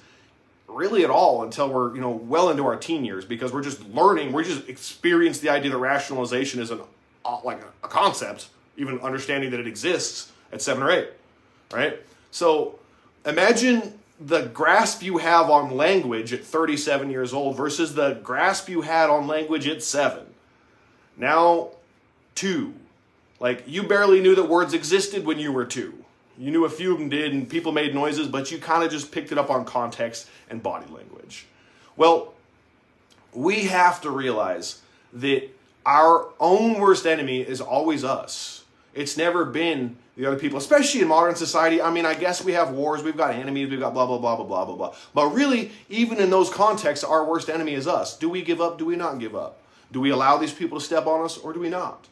really 0.70 1.04
at 1.04 1.10
all 1.10 1.44
until 1.44 1.70
we're 1.70 1.94
you 1.94 2.00
know 2.00 2.12
well 2.12 2.50
into 2.50 2.66
our 2.66 2.78
teen 2.78 3.04
years 3.04 3.26
because 3.26 3.52
we're 3.52 3.62
just 3.62 3.86
learning 3.90 4.32
we 4.32 4.42
just 4.42 4.70
experience 4.70 5.40
the 5.40 5.50
idea 5.50 5.70
that 5.70 5.78
rationalization 5.78 6.62
is 6.62 6.72
an 6.72 6.80
Uh, 7.24 7.40
like 7.44 7.62
a, 7.62 7.86
a 7.86 7.88
concept 7.88 8.50
even 8.78 9.00
understanding 9.02 9.52
that 9.52 9.60
it 9.60 9.68
exists 9.68 10.32
at 10.52 10.62
seven 10.62 10.82
or 10.82 10.92
eight 10.92 11.10
right? 11.72 12.00
So 12.32 12.80
imagine 13.26 14.00
the 14.20 14.44
grasp 14.44 15.02
you 15.02 15.18
have 15.18 15.50
on 15.50 15.76
language 15.76 16.34
at 16.34 16.44
37 16.44 17.10
years 17.10 17.34
old 17.34 17.58
versus 17.58 17.96
the 17.96 18.20
grasp 18.24 18.70
you 18.70 18.82
had 18.82 19.10
on 19.10 19.28
language 19.28 19.68
at 19.68 19.82
seven. 19.82 20.26
Now 21.18 21.70
two. 22.36 22.74
Like 23.40 23.64
you 23.68 23.84
barely 23.84 24.22
knew 24.22 24.36
that 24.36 24.44
words 24.44 24.74
existed 24.74 25.26
when 25.26 25.40
you 25.40 25.52
were 25.52 25.66
two. 25.66 26.04
You 26.38 26.52
knew 26.52 26.66
a 26.66 26.70
few 26.70 26.94
of 26.94 27.00
them 27.00 27.10
did, 27.10 27.34
and 27.34 27.48
people 27.48 27.72
made 27.72 27.94
noises, 27.94 28.28
but 28.28 28.52
you 28.52 28.58
kind 28.58 28.84
of 28.84 28.90
just 28.90 29.12
picked 29.12 29.32
it 29.32 29.38
up 29.38 29.52
on 29.52 29.66
context 29.66 30.28
and 30.50 30.64
body 30.64 30.92
language. 30.92 31.46
Well, 31.98 32.34
we 33.34 33.66
have 33.66 34.02
to 34.02 34.10
realize 34.10 34.82
that 35.14 35.50
our 35.86 36.28
own 36.40 36.80
worst 36.80 37.06
enemy 37.06 37.42
is 37.42 37.62
always 37.62 38.04
us. 38.04 38.64
It's 38.94 39.18
never 39.18 39.46
been 39.46 39.96
the 40.18 40.26
other 40.26 40.38
people, 40.38 40.58
especially 40.58 41.02
in 41.02 41.08
modern 41.08 41.36
society. 41.36 41.82
I 41.82 41.90
mean, 41.90 42.06
I 42.06 42.14
guess 42.14 42.44
we 42.44 42.52
have 42.52 42.72
wars, 42.72 43.02
we've 43.02 43.18
got 43.18 43.34
enemies, 43.34 43.70
we've 43.70 43.80
got 43.80 43.94
blah, 43.94 44.06
blah, 44.06 44.18
blah, 44.18 44.36
blah, 44.36 44.46
blah, 44.46 44.66
blah, 44.66 44.76
blah. 44.76 44.96
But 45.14 45.30
really, 45.30 45.72
even 45.90 46.20
in 46.20 46.30
those 46.30 46.50
contexts, 46.50 47.04
our 47.04 47.26
worst 47.26 47.50
enemy 47.50 47.74
is 47.74 47.88
us. 47.88 48.18
Do 48.18 48.30
we 48.30 48.42
give 48.42 48.60
up? 48.60 48.78
Do 48.78 48.86
we 48.86 48.96
not 48.96 49.20
give 49.20 49.36
up? 49.36 49.62
Do 49.92 50.02
we 50.02 50.10
allow 50.10 50.38
these 50.38 50.54
people 50.54 50.80
to 50.80 50.86
step 50.86 51.08
on 51.08 51.24
us 51.24 51.38
or 51.38 51.54
do 51.54 51.60
we 51.60 51.70
not? 51.70 52.08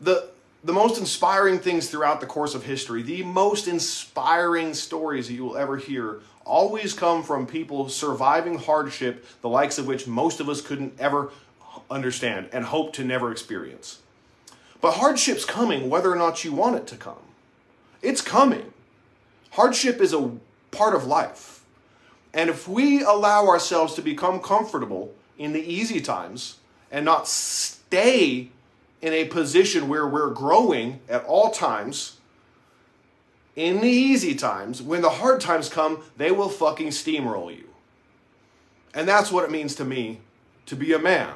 The, 0.00 0.28
the 0.62 0.72
most 0.72 0.98
inspiring 0.98 1.58
things 1.58 1.88
throughout 1.88 2.20
the 2.20 2.26
course 2.26 2.54
of 2.54 2.64
history, 2.64 3.02
the 3.02 3.22
most 3.22 3.68
inspiring 3.68 4.74
stories 4.74 5.28
that 5.28 5.34
you 5.34 5.44
will 5.44 5.56
ever 5.56 5.76
hear, 5.76 6.20
always 6.44 6.92
come 6.92 7.22
from 7.22 7.46
people 7.46 7.88
surviving 7.88 8.58
hardship, 8.58 9.24
the 9.40 9.48
likes 9.48 9.78
of 9.78 9.86
which 9.86 10.06
most 10.06 10.40
of 10.40 10.48
us 10.48 10.60
couldn't 10.60 10.94
ever 11.00 11.30
understand 11.90 12.48
and 12.52 12.64
hope 12.64 12.92
to 12.94 13.04
never 13.04 13.30
experience. 13.32 14.00
But 14.80 14.92
hardship's 14.92 15.44
coming 15.44 15.88
whether 15.88 16.10
or 16.10 16.16
not 16.16 16.44
you 16.44 16.52
want 16.52 16.76
it 16.76 16.86
to 16.88 16.96
come. 16.96 17.16
It's 18.02 18.20
coming. 18.20 18.72
Hardship 19.50 20.00
is 20.00 20.12
a 20.12 20.32
part 20.70 20.94
of 20.94 21.06
life. 21.06 21.64
And 22.34 22.50
if 22.50 22.68
we 22.68 23.02
allow 23.02 23.46
ourselves 23.46 23.94
to 23.94 24.02
become 24.02 24.40
comfortable 24.40 25.14
in 25.38 25.52
the 25.52 25.60
easy 25.60 26.00
times 26.00 26.58
and 26.90 27.04
not 27.04 27.26
stay 27.26 28.50
in 29.00 29.12
a 29.12 29.24
position 29.26 29.88
where 29.88 30.06
we're 30.06 30.30
growing 30.30 31.00
at 31.08 31.24
all 31.24 31.50
times. 31.50 32.16
In 33.54 33.80
the 33.80 33.88
easy 33.88 34.34
times, 34.34 34.82
when 34.82 35.02
the 35.02 35.10
hard 35.10 35.40
times 35.40 35.68
come, 35.68 36.02
they 36.16 36.30
will 36.30 36.48
fucking 36.48 36.88
steamroll 36.88 37.56
you. 37.56 37.68
And 38.94 39.08
that's 39.08 39.30
what 39.30 39.44
it 39.44 39.50
means 39.50 39.74
to 39.76 39.84
me 39.84 40.20
to 40.66 40.76
be 40.76 40.92
a 40.92 40.98
man. 40.98 41.34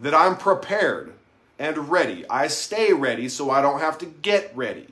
That 0.00 0.14
I'm 0.14 0.36
prepared 0.36 1.12
and 1.58 1.90
ready. 1.90 2.28
I 2.28 2.48
stay 2.48 2.92
ready 2.92 3.28
so 3.28 3.50
I 3.50 3.62
don't 3.62 3.80
have 3.80 3.98
to 3.98 4.06
get 4.06 4.52
ready. 4.54 4.88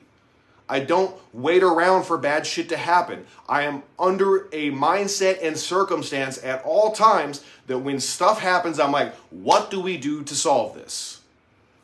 I 0.69 0.81
don't 0.81 1.15
wait 1.35 1.63
around 1.63 2.05
for 2.05 2.17
bad 2.17 2.47
shit 2.47 2.71
to 2.71 2.77
happen. 2.77 3.27
I 3.49 3.63
am 3.63 3.83
under 3.99 4.49
a 4.51 4.71
mindset 4.71 5.43
and 5.43 5.59
circumstance 5.59 6.43
at 6.43 6.65
all 6.65 6.93
times 6.93 7.45
that 7.67 7.79
when 7.79 8.01
stuff 8.01 8.41
happens, 8.41 8.81
I'm 8.81 8.93
like, 8.93 9.15
what 9.31 9.71
do 9.71 9.81
we 9.81 9.99
do 9.99 10.23
to 10.23 10.35
solve 10.35 10.75
this? 10.75 11.21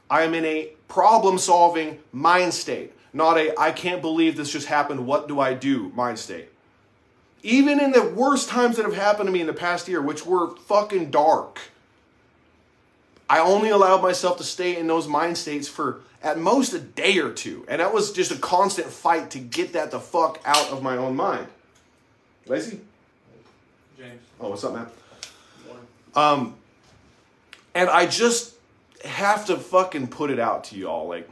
I 0.08 0.22
am 0.22 0.34
in 0.34 0.44
a 0.44 0.72
problem 0.88 1.38
solving 1.38 2.00
mind 2.12 2.54
state, 2.54 2.92
not 3.12 3.36
a 3.36 3.58
I 3.60 3.70
can't 3.70 4.00
believe 4.00 4.36
this 4.36 4.52
just 4.52 4.66
happened, 4.66 5.06
what 5.06 5.28
do 5.28 5.38
I 5.40 5.54
do 5.54 5.90
mind 5.94 6.18
state. 6.18 6.48
Even 7.42 7.80
in 7.80 7.92
the 7.92 8.04
worst 8.04 8.48
times 8.48 8.76
that 8.76 8.84
have 8.84 8.94
happened 8.94 9.26
to 9.26 9.32
me 9.32 9.40
in 9.40 9.46
the 9.46 9.52
past 9.52 9.88
year, 9.88 10.02
which 10.02 10.26
were 10.26 10.56
fucking 10.56 11.10
dark, 11.10 11.60
I 13.30 13.38
only 13.38 13.70
allowed 13.70 14.02
myself 14.02 14.38
to 14.38 14.44
stay 14.44 14.76
in 14.76 14.88
those 14.88 15.06
mind 15.06 15.38
states 15.38 15.68
for 15.68 16.00
at 16.20 16.36
most 16.36 16.74
a 16.74 16.80
day 16.80 17.18
or 17.18 17.30
two. 17.30 17.64
And 17.68 17.80
that 17.80 17.94
was 17.94 18.10
just 18.10 18.32
a 18.32 18.36
constant 18.36 18.88
fight 18.88 19.30
to 19.30 19.38
get 19.38 19.74
that 19.74 19.92
the 19.92 20.00
fuck 20.00 20.40
out 20.44 20.70
of 20.70 20.82
my 20.82 20.96
own 20.96 21.14
mind. 21.14 21.46
Lacey? 22.46 22.80
James. 23.96 24.20
Oh, 24.40 24.50
what's 24.50 24.64
up, 24.64 24.74
man? 24.74 24.86
Um, 26.16 26.56
and 27.72 27.88
I 27.88 28.06
just 28.06 28.54
have 29.04 29.46
to 29.46 29.56
fucking 29.56 30.08
put 30.08 30.32
it 30.32 30.40
out 30.40 30.64
to 30.64 30.76
y'all. 30.76 31.06
Like, 31.06 31.30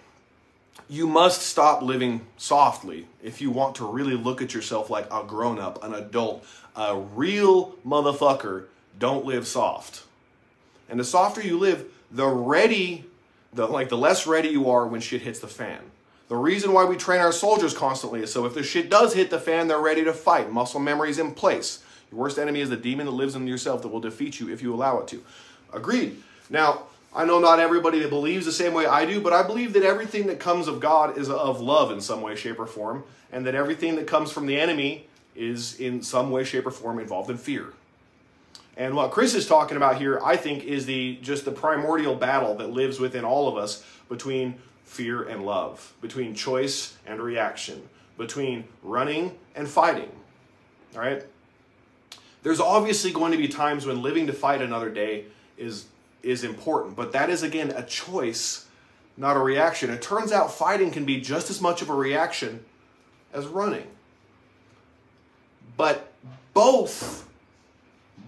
you 0.89 1.09
must 1.09 1.43
stop 1.43 1.83
living 1.83 2.25
softly 2.37 3.09
if 3.25 3.41
you 3.41 3.51
want 3.51 3.75
to 3.75 3.85
really 3.85 4.15
look 4.15 4.41
at 4.41 4.55
yourself 4.55 4.89
like 4.89 5.13
a 5.13 5.25
grown 5.25 5.59
up, 5.59 5.83
an 5.83 5.95
adult, 5.95 6.47
a 6.77 6.97
real 6.97 7.73
motherfucker. 7.85 8.67
Don't 9.01 9.25
live 9.25 9.49
soft. 9.49 10.05
And 10.89 10.99
the 10.99 11.05
softer 11.05 11.43
you 11.43 11.59
live, 11.59 11.87
the 12.11 12.27
ready, 12.27 13.05
the 13.53 13.67
like 13.67 13.89
the 13.89 13.99
less 13.99 14.27
ready 14.27 14.49
you 14.49 14.71
are 14.71 14.87
when 14.87 15.01
shit 15.01 15.23
hits 15.23 15.41
the 15.41 15.49
fan. 15.49 15.81
The 16.29 16.37
reason 16.37 16.73
why 16.73 16.85
we 16.85 16.97
train 16.97 17.21
our 17.21 17.33
soldiers 17.33 17.75
constantly 17.75 18.23
is 18.23 18.33
so 18.33 18.45
if 18.45 18.55
the 18.55 18.63
shit 18.63 18.91
does 18.91 19.15
hit 19.15 19.31
the 19.31 19.39
fan, 19.39 19.69
they're 19.69 19.79
ready 19.79 20.05
to 20.05 20.13
fight. 20.13 20.53
Muscle 20.53 20.81
memory 20.81 21.11
is 21.11 21.19
in 21.19 21.33
place. 21.33 21.83
Your 22.11 22.21
worst 22.21 22.39
enemy 22.39 22.61
is 22.61 22.71
the 22.71 22.77
demon 22.77 23.07
that 23.07 23.13
lives 23.13 23.35
in 23.35 23.47
yourself 23.47 23.83
that 23.83 23.89
will 23.89 24.01
defeat 24.01 24.41
you 24.41 24.51
if 24.51 24.63
you 24.63 24.75
allow 24.75 24.99
it 25.01 25.09
to. 25.09 25.23
Agreed. 25.73 26.23
Now, 26.51 26.85
I 27.15 27.25
know 27.25 27.39
not 27.39 27.61
everybody 27.61 27.99
that 28.01 28.11
believes 28.11 28.45
the 28.47 28.53
same 28.53 28.75
way 28.75 28.87
I 28.87 29.07
do, 29.07 29.21
but 29.21 29.33
I 29.33 29.43
believe 29.43 29.73
that 29.73 29.83
everything 29.83 30.27
that 30.27 30.39
comes 30.39 30.69
of 30.69 30.81
God 30.81 31.17
is 31.17 31.31
of 31.31 31.61
love 31.61 31.91
in 31.91 32.01
some 32.01 32.21
way, 32.21 32.37
shape, 32.37 32.61
or 32.61 32.67
form, 32.67 33.05
and 33.33 33.47
that 33.47 33.55
everything 33.55 33.97
that 33.97 34.07
comes 34.07 34.31
from 34.31 34.47
the 34.47 34.59
enemy 34.59 35.07
is 35.35 35.79
in 35.81 36.03
some 36.03 36.31
way, 36.31 36.45
shape, 36.45 36.67
or 36.67 36.71
form 36.71 36.99
involved 36.99 37.31
in 37.31 37.39
fear. 37.39 37.73
And 38.79 38.95
what 38.95 39.11
Chris 39.11 39.35
is 39.35 39.49
talking 39.49 39.77
about 39.77 39.97
here, 39.97 40.21
I 40.25 40.37
think, 40.37 40.63
is 40.63 40.87
the 40.87 41.19
just 41.21 41.45
the 41.45 41.51
primordial 41.51 42.15
battle 42.15 42.55
that 42.55 42.71
lives 42.71 43.01
within 43.01 43.25
all 43.25 43.49
of 43.49 43.57
us 43.57 43.85
between 44.09 44.55
fear 44.85 45.25
and 45.25 45.45
love, 45.45 45.93
between 46.01 46.33
choice 46.33 46.97
and 47.05 47.21
reaction, 47.21 47.89
between 48.17 48.65
running 48.85 49.37
and 49.57 49.69
fighting. 49.69 50.11
All 50.95 51.01
right? 51.01 51.25
There's 52.45 52.61
obviously 52.61 53.11
going 53.11 53.33
to 53.33 53.39
be 53.39 53.49
times 53.49 53.85
when 53.85 54.01
living 54.01 54.29
to 54.29 54.33
fight 54.33 54.63
another 54.63 54.91
day 54.91 55.25
is 55.59 55.87
is 56.23 56.45
important. 56.45 56.95
But 56.95 57.13
that 57.13 57.31
is, 57.31 57.43
again, 57.43 57.73
a 57.73 57.83
choice, 57.83 58.67
not 59.17 59.37
a 59.37 59.41
reaction. 59.41 59.91
It 59.91 60.03
turns 60.03 60.31
out 60.31 60.53
fighting 60.53 60.93
can 60.93 61.05
be 61.05 61.21
just 61.21 61.51
as 61.51 61.61
much 61.61 61.83
of 61.83 61.91
a 61.91 61.95
reaction 61.95 62.65
as 63.33 63.47
running. 63.47 63.89
But 65.77 66.13
both, 66.55 67.28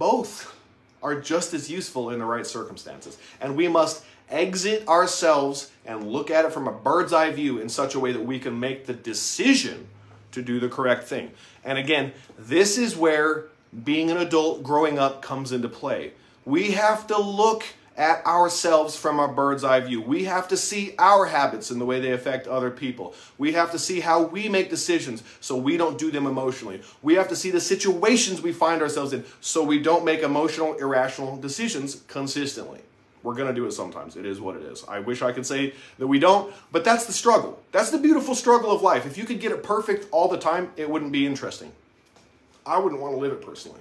both 0.01 0.57
are 1.03 1.21
just 1.21 1.53
as 1.55 1.71
useful 1.71 2.11
in 2.11 2.19
the 2.19 2.25
right 2.25 2.47
circumstances. 2.47 3.19
And 3.41 3.55
we 3.55 3.69
must 3.69 4.03
exit 4.31 4.89
ourselves 4.89 5.71
and 5.85 6.11
look 6.11 6.31
at 6.31 6.47
it 6.47 6.53
from 6.53 6.67
a 6.67 6.73
bird's 6.73 7.13
eye 7.13 7.31
view 7.31 7.59
in 7.59 7.69
such 7.69 7.95
a 7.95 8.01
way 8.01 8.11
that 8.11 8.25
we 8.25 8.39
can 8.39 8.59
make 8.59 8.87
the 8.87 8.95
decision 8.95 9.89
to 10.33 10.41
do 10.41 10.59
the 10.59 10.69
correct 10.69 11.05
thing. 11.05 11.31
And 11.65 11.77
again, 11.77 12.13
this 12.39 12.79
is 12.79 12.97
where 12.97 13.49
being 13.85 14.11
an 14.11 14.17
adult 14.17 14.63
growing 14.63 14.99
up 14.99 15.21
comes 15.21 15.53
into 15.53 15.69
play. 15.69 16.13
We 16.47 16.73
have 16.73 17.07
to 17.09 17.19
look 17.19 17.65
at 17.97 18.25
ourselves 18.25 18.97
from 18.97 19.21
our 19.21 19.29
bird's 19.29 19.65
eye 19.65 19.81
view. 19.81 20.01
We 20.01 20.25
have 20.25 20.49
to 20.49 20.57
see 20.57 20.95
our 20.99 21.27
habits 21.27 21.71
and 21.71 21.81
the 21.81 21.85
way 21.85 22.01
they 22.01 22.13
affect 22.13 22.47
other 22.47 22.71
people. 22.71 23.15
We 23.37 23.53
have 23.53 23.71
to 23.73 23.79
see 23.79 24.01
how 24.01 24.23
we 24.23 24.49
make 24.49 24.71
decisions 24.71 25.23
so 25.41 25.57
we 25.57 25.77
don't 25.77 25.99
do 25.99 26.11
them 26.11 26.27
emotionally. 26.27 26.83
We 27.03 27.15
have 27.15 27.29
to 27.29 27.37
see 27.37 27.51
the 27.51 27.61
situations 27.61 28.41
we 28.41 28.53
find 28.53 28.81
ourselves 28.81 29.13
in 29.13 29.25
so 29.41 29.63
we 29.63 29.81
don't 29.81 30.05
make 30.05 30.21
emotional, 30.21 30.75
irrational 30.75 31.37
decisions 31.37 32.03
consistently. 32.09 32.81
We're 33.23 33.35
going 33.35 33.49
to 33.49 33.55
do 33.55 33.67
it 33.67 33.73
sometimes. 33.73 34.17
It 34.17 34.25
is 34.25 34.41
what 34.41 34.57
it 34.57 34.63
is. 34.63 34.83
I 34.89 35.01
wish 35.01 35.21
I 35.21 35.33
could 35.33 35.45
say 35.45 35.75
that 35.99 36.07
we 36.07 36.19
don't, 36.19 36.55
but 36.73 36.85
that's 36.85 37.05
the 37.05 37.13
struggle. 37.13 37.61
That's 37.71 37.91
the 37.91 37.99
beautiful 37.99 38.35
struggle 38.35 38.71
of 38.71 38.81
life. 38.81 39.05
If 39.05 39.19
you 39.19 39.25
could 39.25 39.41
get 39.41 39.53
it 39.53 39.63
perfect 39.63 40.07
all 40.11 40.29
the 40.29 40.39
time, 40.39 40.71
it 40.77 40.89
wouldn't 40.89 41.13
be 41.13 41.27
interesting. 41.27 41.73
I 42.65 42.79
wouldn't 42.79 43.01
want 43.01 43.15
to 43.15 43.21
live 43.21 43.33
it 43.33 43.43
personally. 43.45 43.81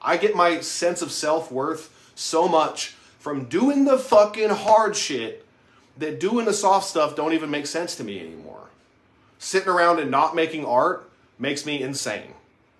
I 0.00 0.16
get 0.16 0.34
my 0.34 0.60
sense 0.60 1.02
of 1.02 1.12
self 1.12 1.52
worth 1.52 2.12
so 2.14 2.48
much 2.48 2.94
from 3.20 3.44
doing 3.44 3.84
the 3.84 3.98
fucking 3.98 4.48
hard 4.48 4.96
shit 4.96 5.46
that 5.98 6.18
doing 6.18 6.46
the 6.46 6.54
soft 6.54 6.88
stuff 6.88 7.14
don't 7.14 7.34
even 7.34 7.50
make 7.50 7.66
sense 7.66 7.94
to 7.96 8.02
me 8.02 8.18
anymore. 8.18 8.68
Sitting 9.38 9.68
around 9.68 10.00
and 10.00 10.10
not 10.10 10.34
making 10.34 10.64
art 10.64 11.08
makes 11.38 11.64
me 11.64 11.82
insane. 11.82 12.32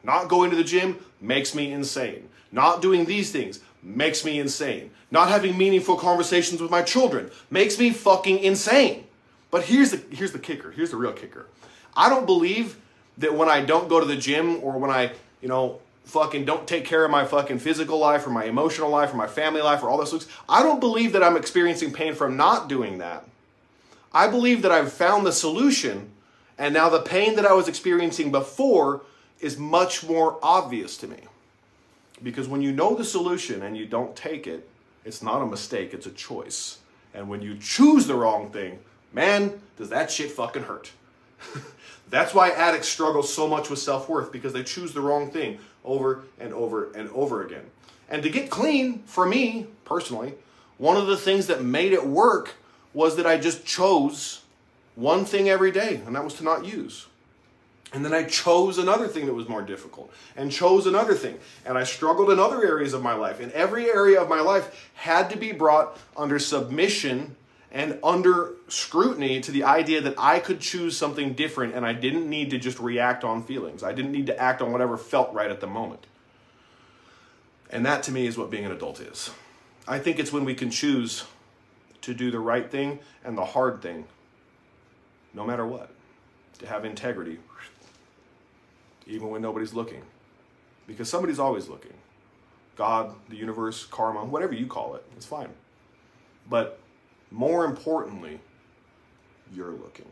Not 0.03 0.29
going 0.29 0.51
to 0.51 0.57
the 0.57 0.65
gym 0.65 0.99
makes 1.21 1.55
me 1.55 1.71
insane. 1.71 2.29
Not 2.51 2.81
doing 2.81 3.05
these 3.05 3.31
things 3.31 3.61
makes 3.83 4.25
me 4.25 4.41
insane. 4.41 4.91
Not 5.11 5.29
having 5.29 5.57
meaningful 5.57 5.97
conversations 5.97 6.61
with 6.61 6.71
my 6.71 6.83
children 6.83 7.31
makes 7.51 7.79
me 7.79 7.91
fucking 7.91 8.39
insane. 8.39 9.05
But 9.51 9.65
here's 9.65 9.91
the 9.91 10.03
here's 10.15 10.33
the 10.33 10.39
kicker. 10.39 10.71
Here's 10.71 10.91
the 10.91 10.97
real 10.97 11.13
kicker. 11.13 11.47
I 11.95 12.09
don't 12.09 12.25
believe 12.25 12.79
that 13.19 13.35
when 13.35 13.51
I 13.51 13.63
don't 13.63 13.89
go 13.89 14.01
to 14.01 14.07
the 14.07 14.17
gym 14.17 14.63
or 14.65 14.79
when 14.79 14.91
I, 14.91 15.13
you 15.43 15.49
know, 15.49 15.81
fucking 16.05 16.45
don't 16.45 16.67
take 16.67 16.85
care 16.85 17.05
of 17.05 17.11
my 17.11 17.25
fucking 17.25 17.59
physical 17.59 17.99
life 17.99 18.27
or 18.27 18.31
my 18.31 18.45
emotional 18.45 18.91
life 18.91 19.13
or 19.13 19.17
my 19.17 19.27
family 19.27 19.63
life 19.63 19.83
or 19.83 19.89
all 19.89 19.99
those 19.99 20.11
things. 20.11 20.27
I 20.49 20.63
don't 20.63 20.81
believe 20.81 21.13
that 21.13 21.23
I'm 21.23 21.37
experiencing 21.37 21.93
pain 21.93 22.15
from 22.15 22.37
not 22.37 22.69
doing 22.69 22.99
that. 22.99 23.25
I 24.13 24.27
believe 24.27 24.63
that 24.63 24.73
I've 24.73 24.93
found 24.93 25.25
the 25.25 25.33
solution 25.33 26.11
and 26.61 26.75
now 26.75 26.91
the 26.91 27.01
pain 27.01 27.37
that 27.37 27.47
I 27.47 27.55
was 27.55 27.69
experiencing 27.69 28.31
before 28.31 29.01
is 29.41 29.57
much 29.57 30.05
more 30.05 30.39
obvious 30.43 30.99
to 30.99 31.09
me. 31.09 31.21
Because 32.23 32.49
when 32.49 32.61
you 32.61 32.71
know 32.71 32.95
the 32.95 33.05
solution 33.05 33.63
and 33.63 33.79
you 33.79 33.87
don't 33.87 34.15
take 34.15 34.47
it, 34.47 34.69
it's 35.05 35.23
not 35.23 35.41
a 35.41 35.47
mistake, 35.47 35.95
it's 35.95 36.07
a 36.07 36.11
choice. 36.11 36.79
And 37.15 37.31
when 37.31 37.41
you 37.41 37.57
choose 37.57 38.07
the 38.07 38.15
wrong 38.15 38.51
thing, 38.51 38.79
man, 39.13 39.61
does 39.79 39.89
that 39.89 40.11
shit 40.11 40.31
fucking 40.31 40.65
hurt. 40.65 40.93
That's 42.11 42.35
why 42.35 42.51
addicts 42.51 42.89
struggle 42.89 43.23
so 43.23 43.47
much 43.47 43.71
with 43.71 43.79
self 43.79 44.09
worth 44.09 44.33
because 44.33 44.53
they 44.53 44.65
choose 44.65 44.93
the 44.93 45.01
wrong 45.01 45.31
thing 45.31 45.59
over 45.85 46.25
and 46.39 46.53
over 46.53 46.91
and 46.93 47.09
over 47.11 47.45
again. 47.45 47.65
And 48.09 48.23
to 48.23 48.31
get 48.31 48.51
clean, 48.51 49.03
for 49.07 49.25
me 49.25 49.67
personally, 49.85 50.35
one 50.79 50.97
of 50.97 51.07
the 51.07 51.17
things 51.17 51.47
that 51.47 51.63
made 51.63 51.93
it 51.93 52.07
work 52.07 52.55
was 52.93 53.17
that 53.17 53.27
I 53.27 53.39
just 53.39 53.65
chose 53.65 54.43
one 54.97 55.25
thing 55.25 55.49
every 55.49 55.71
day, 55.71 56.03
and 56.05 56.17
that 56.17 56.25
was 56.25 56.35
to 56.35 56.45
not 56.45 56.65
use. 56.65 57.07
And 57.93 58.05
then 58.05 58.15
I 58.15 58.25
chose 58.25 58.79
another 58.79 59.09
thing 59.09 59.27
that 59.27 59.35
was 59.35 59.49
more 59.49 59.63
difficult 59.63 60.13
and 60.37 60.51
chose 60.51 60.87
another 60.87 61.15
thing. 61.15 61.39
And 61.67 61.77
I 61.77 61.83
struggled 61.83 62.31
in 62.31 62.39
other 62.39 62.65
areas 62.65 62.95
of 62.95 63.03
my 63.03 63.15
life. 63.15 63.41
And 63.41 63.51
every 63.53 63.91
area 63.91 64.21
of 64.21 64.29
my 64.29 64.41
life 64.41 64.91
had 64.95 65.29
to 65.31 65.37
be 65.37 65.51
brought 65.51 65.99
under 66.17 66.39
submission 66.39 67.35
and 67.73 67.99
under 68.03 68.55
scrutiny 68.69 69.41
to 69.41 69.53
the 69.53 69.65
idea 69.65 70.01
that 70.01 70.15
I 70.19 70.41
could 70.41 70.61
choose 70.61 70.97
something 70.97 71.35
different 71.35 71.75
and 71.75 71.87
I 71.87 71.93
didn't 71.93 72.29
need 72.29 72.51
to 72.51 72.59
just 72.59 72.81
react 72.81 73.23
on 73.23 73.45
feelings. 73.45 73.83
I 73.83 73.93
didn't 73.93 74.13
need 74.13 74.27
to 74.27 74.39
act 74.39 74.61
on 74.61 74.73
whatever 74.73 74.97
felt 74.97 75.33
right 75.33 75.51
at 75.51 75.61
the 75.61 75.67
moment. 75.67 76.07
And 77.71 77.87
that 77.87 78.03
to 78.05 78.13
me 78.13 78.27
is 78.27 78.37
what 78.37 78.51
being 78.51 78.65
an 78.65 78.73
adult 78.73 79.01
is. 79.01 79.31
I 79.87 79.99
think 79.99 80.19
it's 80.19 80.33
when 80.33 80.45
we 80.45 80.55
can 80.55 80.71
choose 80.71 81.25
to 82.03 82.15
do 82.15 82.31
the 82.31 82.41
right 82.41 82.69
thing 82.69 82.99
and 83.25 83.39
the 83.39 83.45
hard 83.45 83.81
thing, 83.83 84.07
no 85.33 85.45
matter 85.45 85.67
what, 85.67 85.91
to 86.59 86.67
have 86.67 86.85
integrity, 86.85 87.39
even 89.07 89.31
when 89.31 89.43
nobody's 89.43 89.75
looking. 89.75 90.03
Because 90.89 91.09
somebody's 91.09 91.39
always 91.39 91.69
looking. 91.69 91.93
God, 92.75 93.15
the 93.29 93.37
universe, 93.37 93.85
karma, 93.85 94.25
whatever 94.25 94.55
you 94.55 94.67
call 94.67 94.97
it, 94.97 95.05
it's 95.17 95.27
fine. 95.27 95.51
But 96.49 96.80
more 97.31 97.65
importantly, 97.65 98.41
you're 99.55 99.71
looking. 99.71 100.07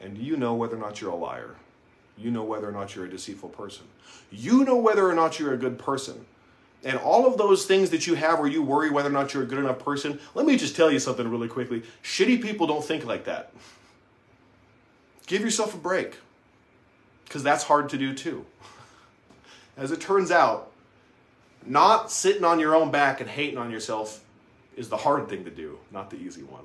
And 0.00 0.16
you 0.16 0.36
know 0.36 0.54
whether 0.54 0.76
or 0.76 0.80
not 0.80 1.00
you're 1.00 1.10
a 1.10 1.16
liar. 1.16 1.56
You 2.16 2.30
know 2.30 2.44
whether 2.44 2.68
or 2.68 2.72
not 2.72 2.94
you're 2.94 3.04
a 3.04 3.10
deceitful 3.10 3.50
person. 3.50 3.86
You 4.30 4.64
know 4.64 4.76
whether 4.76 5.08
or 5.08 5.14
not 5.14 5.38
you're 5.38 5.52
a 5.52 5.58
good 5.58 5.78
person. 5.78 6.26
And 6.82 6.98
all 6.98 7.26
of 7.26 7.36
those 7.36 7.66
things 7.66 7.90
that 7.90 8.06
you 8.06 8.14
have 8.14 8.38
where 8.38 8.48
you 8.48 8.62
worry 8.62 8.90
whether 8.90 9.08
or 9.08 9.12
not 9.12 9.34
you're 9.34 9.42
a 9.42 9.46
good 9.46 9.58
enough 9.58 9.78
person, 9.78 10.18
let 10.34 10.46
me 10.46 10.56
just 10.56 10.74
tell 10.74 10.90
you 10.90 10.98
something 10.98 11.28
really 11.28 11.48
quickly. 11.48 11.82
Shitty 12.02 12.40
people 12.40 12.66
don't 12.66 12.84
think 12.84 13.04
like 13.04 13.24
that. 13.24 13.52
Give 15.26 15.42
yourself 15.42 15.74
a 15.74 15.78
break. 15.78 16.16
Because 17.24 17.42
that's 17.42 17.64
hard 17.64 17.90
to 17.90 17.98
do 17.98 18.14
too. 18.14 18.46
As 19.76 19.92
it 19.92 20.00
turns 20.00 20.30
out, 20.30 20.72
not 21.64 22.10
sitting 22.10 22.44
on 22.44 22.58
your 22.58 22.74
own 22.74 22.90
back 22.90 23.20
and 23.20 23.28
hating 23.28 23.58
on 23.58 23.70
yourself 23.70 24.24
is 24.76 24.88
the 24.88 24.96
hard 24.96 25.28
thing 25.28 25.44
to 25.44 25.50
do, 25.50 25.78
not 25.90 26.10
the 26.10 26.16
easy 26.16 26.42
one. 26.42 26.64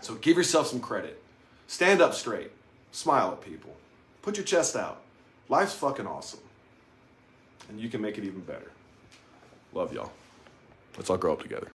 So 0.00 0.14
give 0.14 0.36
yourself 0.36 0.66
some 0.66 0.80
credit. 0.80 1.22
Stand 1.66 2.00
up 2.00 2.14
straight. 2.14 2.50
Smile 2.92 3.32
at 3.32 3.40
people. 3.40 3.74
Put 4.22 4.36
your 4.36 4.44
chest 4.44 4.76
out. 4.76 5.00
Life's 5.48 5.74
fucking 5.74 6.06
awesome. 6.06 6.40
And 7.68 7.80
you 7.80 7.88
can 7.88 8.00
make 8.00 8.18
it 8.18 8.24
even 8.24 8.40
better. 8.40 8.70
Love 9.72 9.92
y'all. 9.92 10.12
Let's 10.96 11.10
all 11.10 11.16
grow 11.16 11.32
up 11.32 11.42
together. 11.42 11.72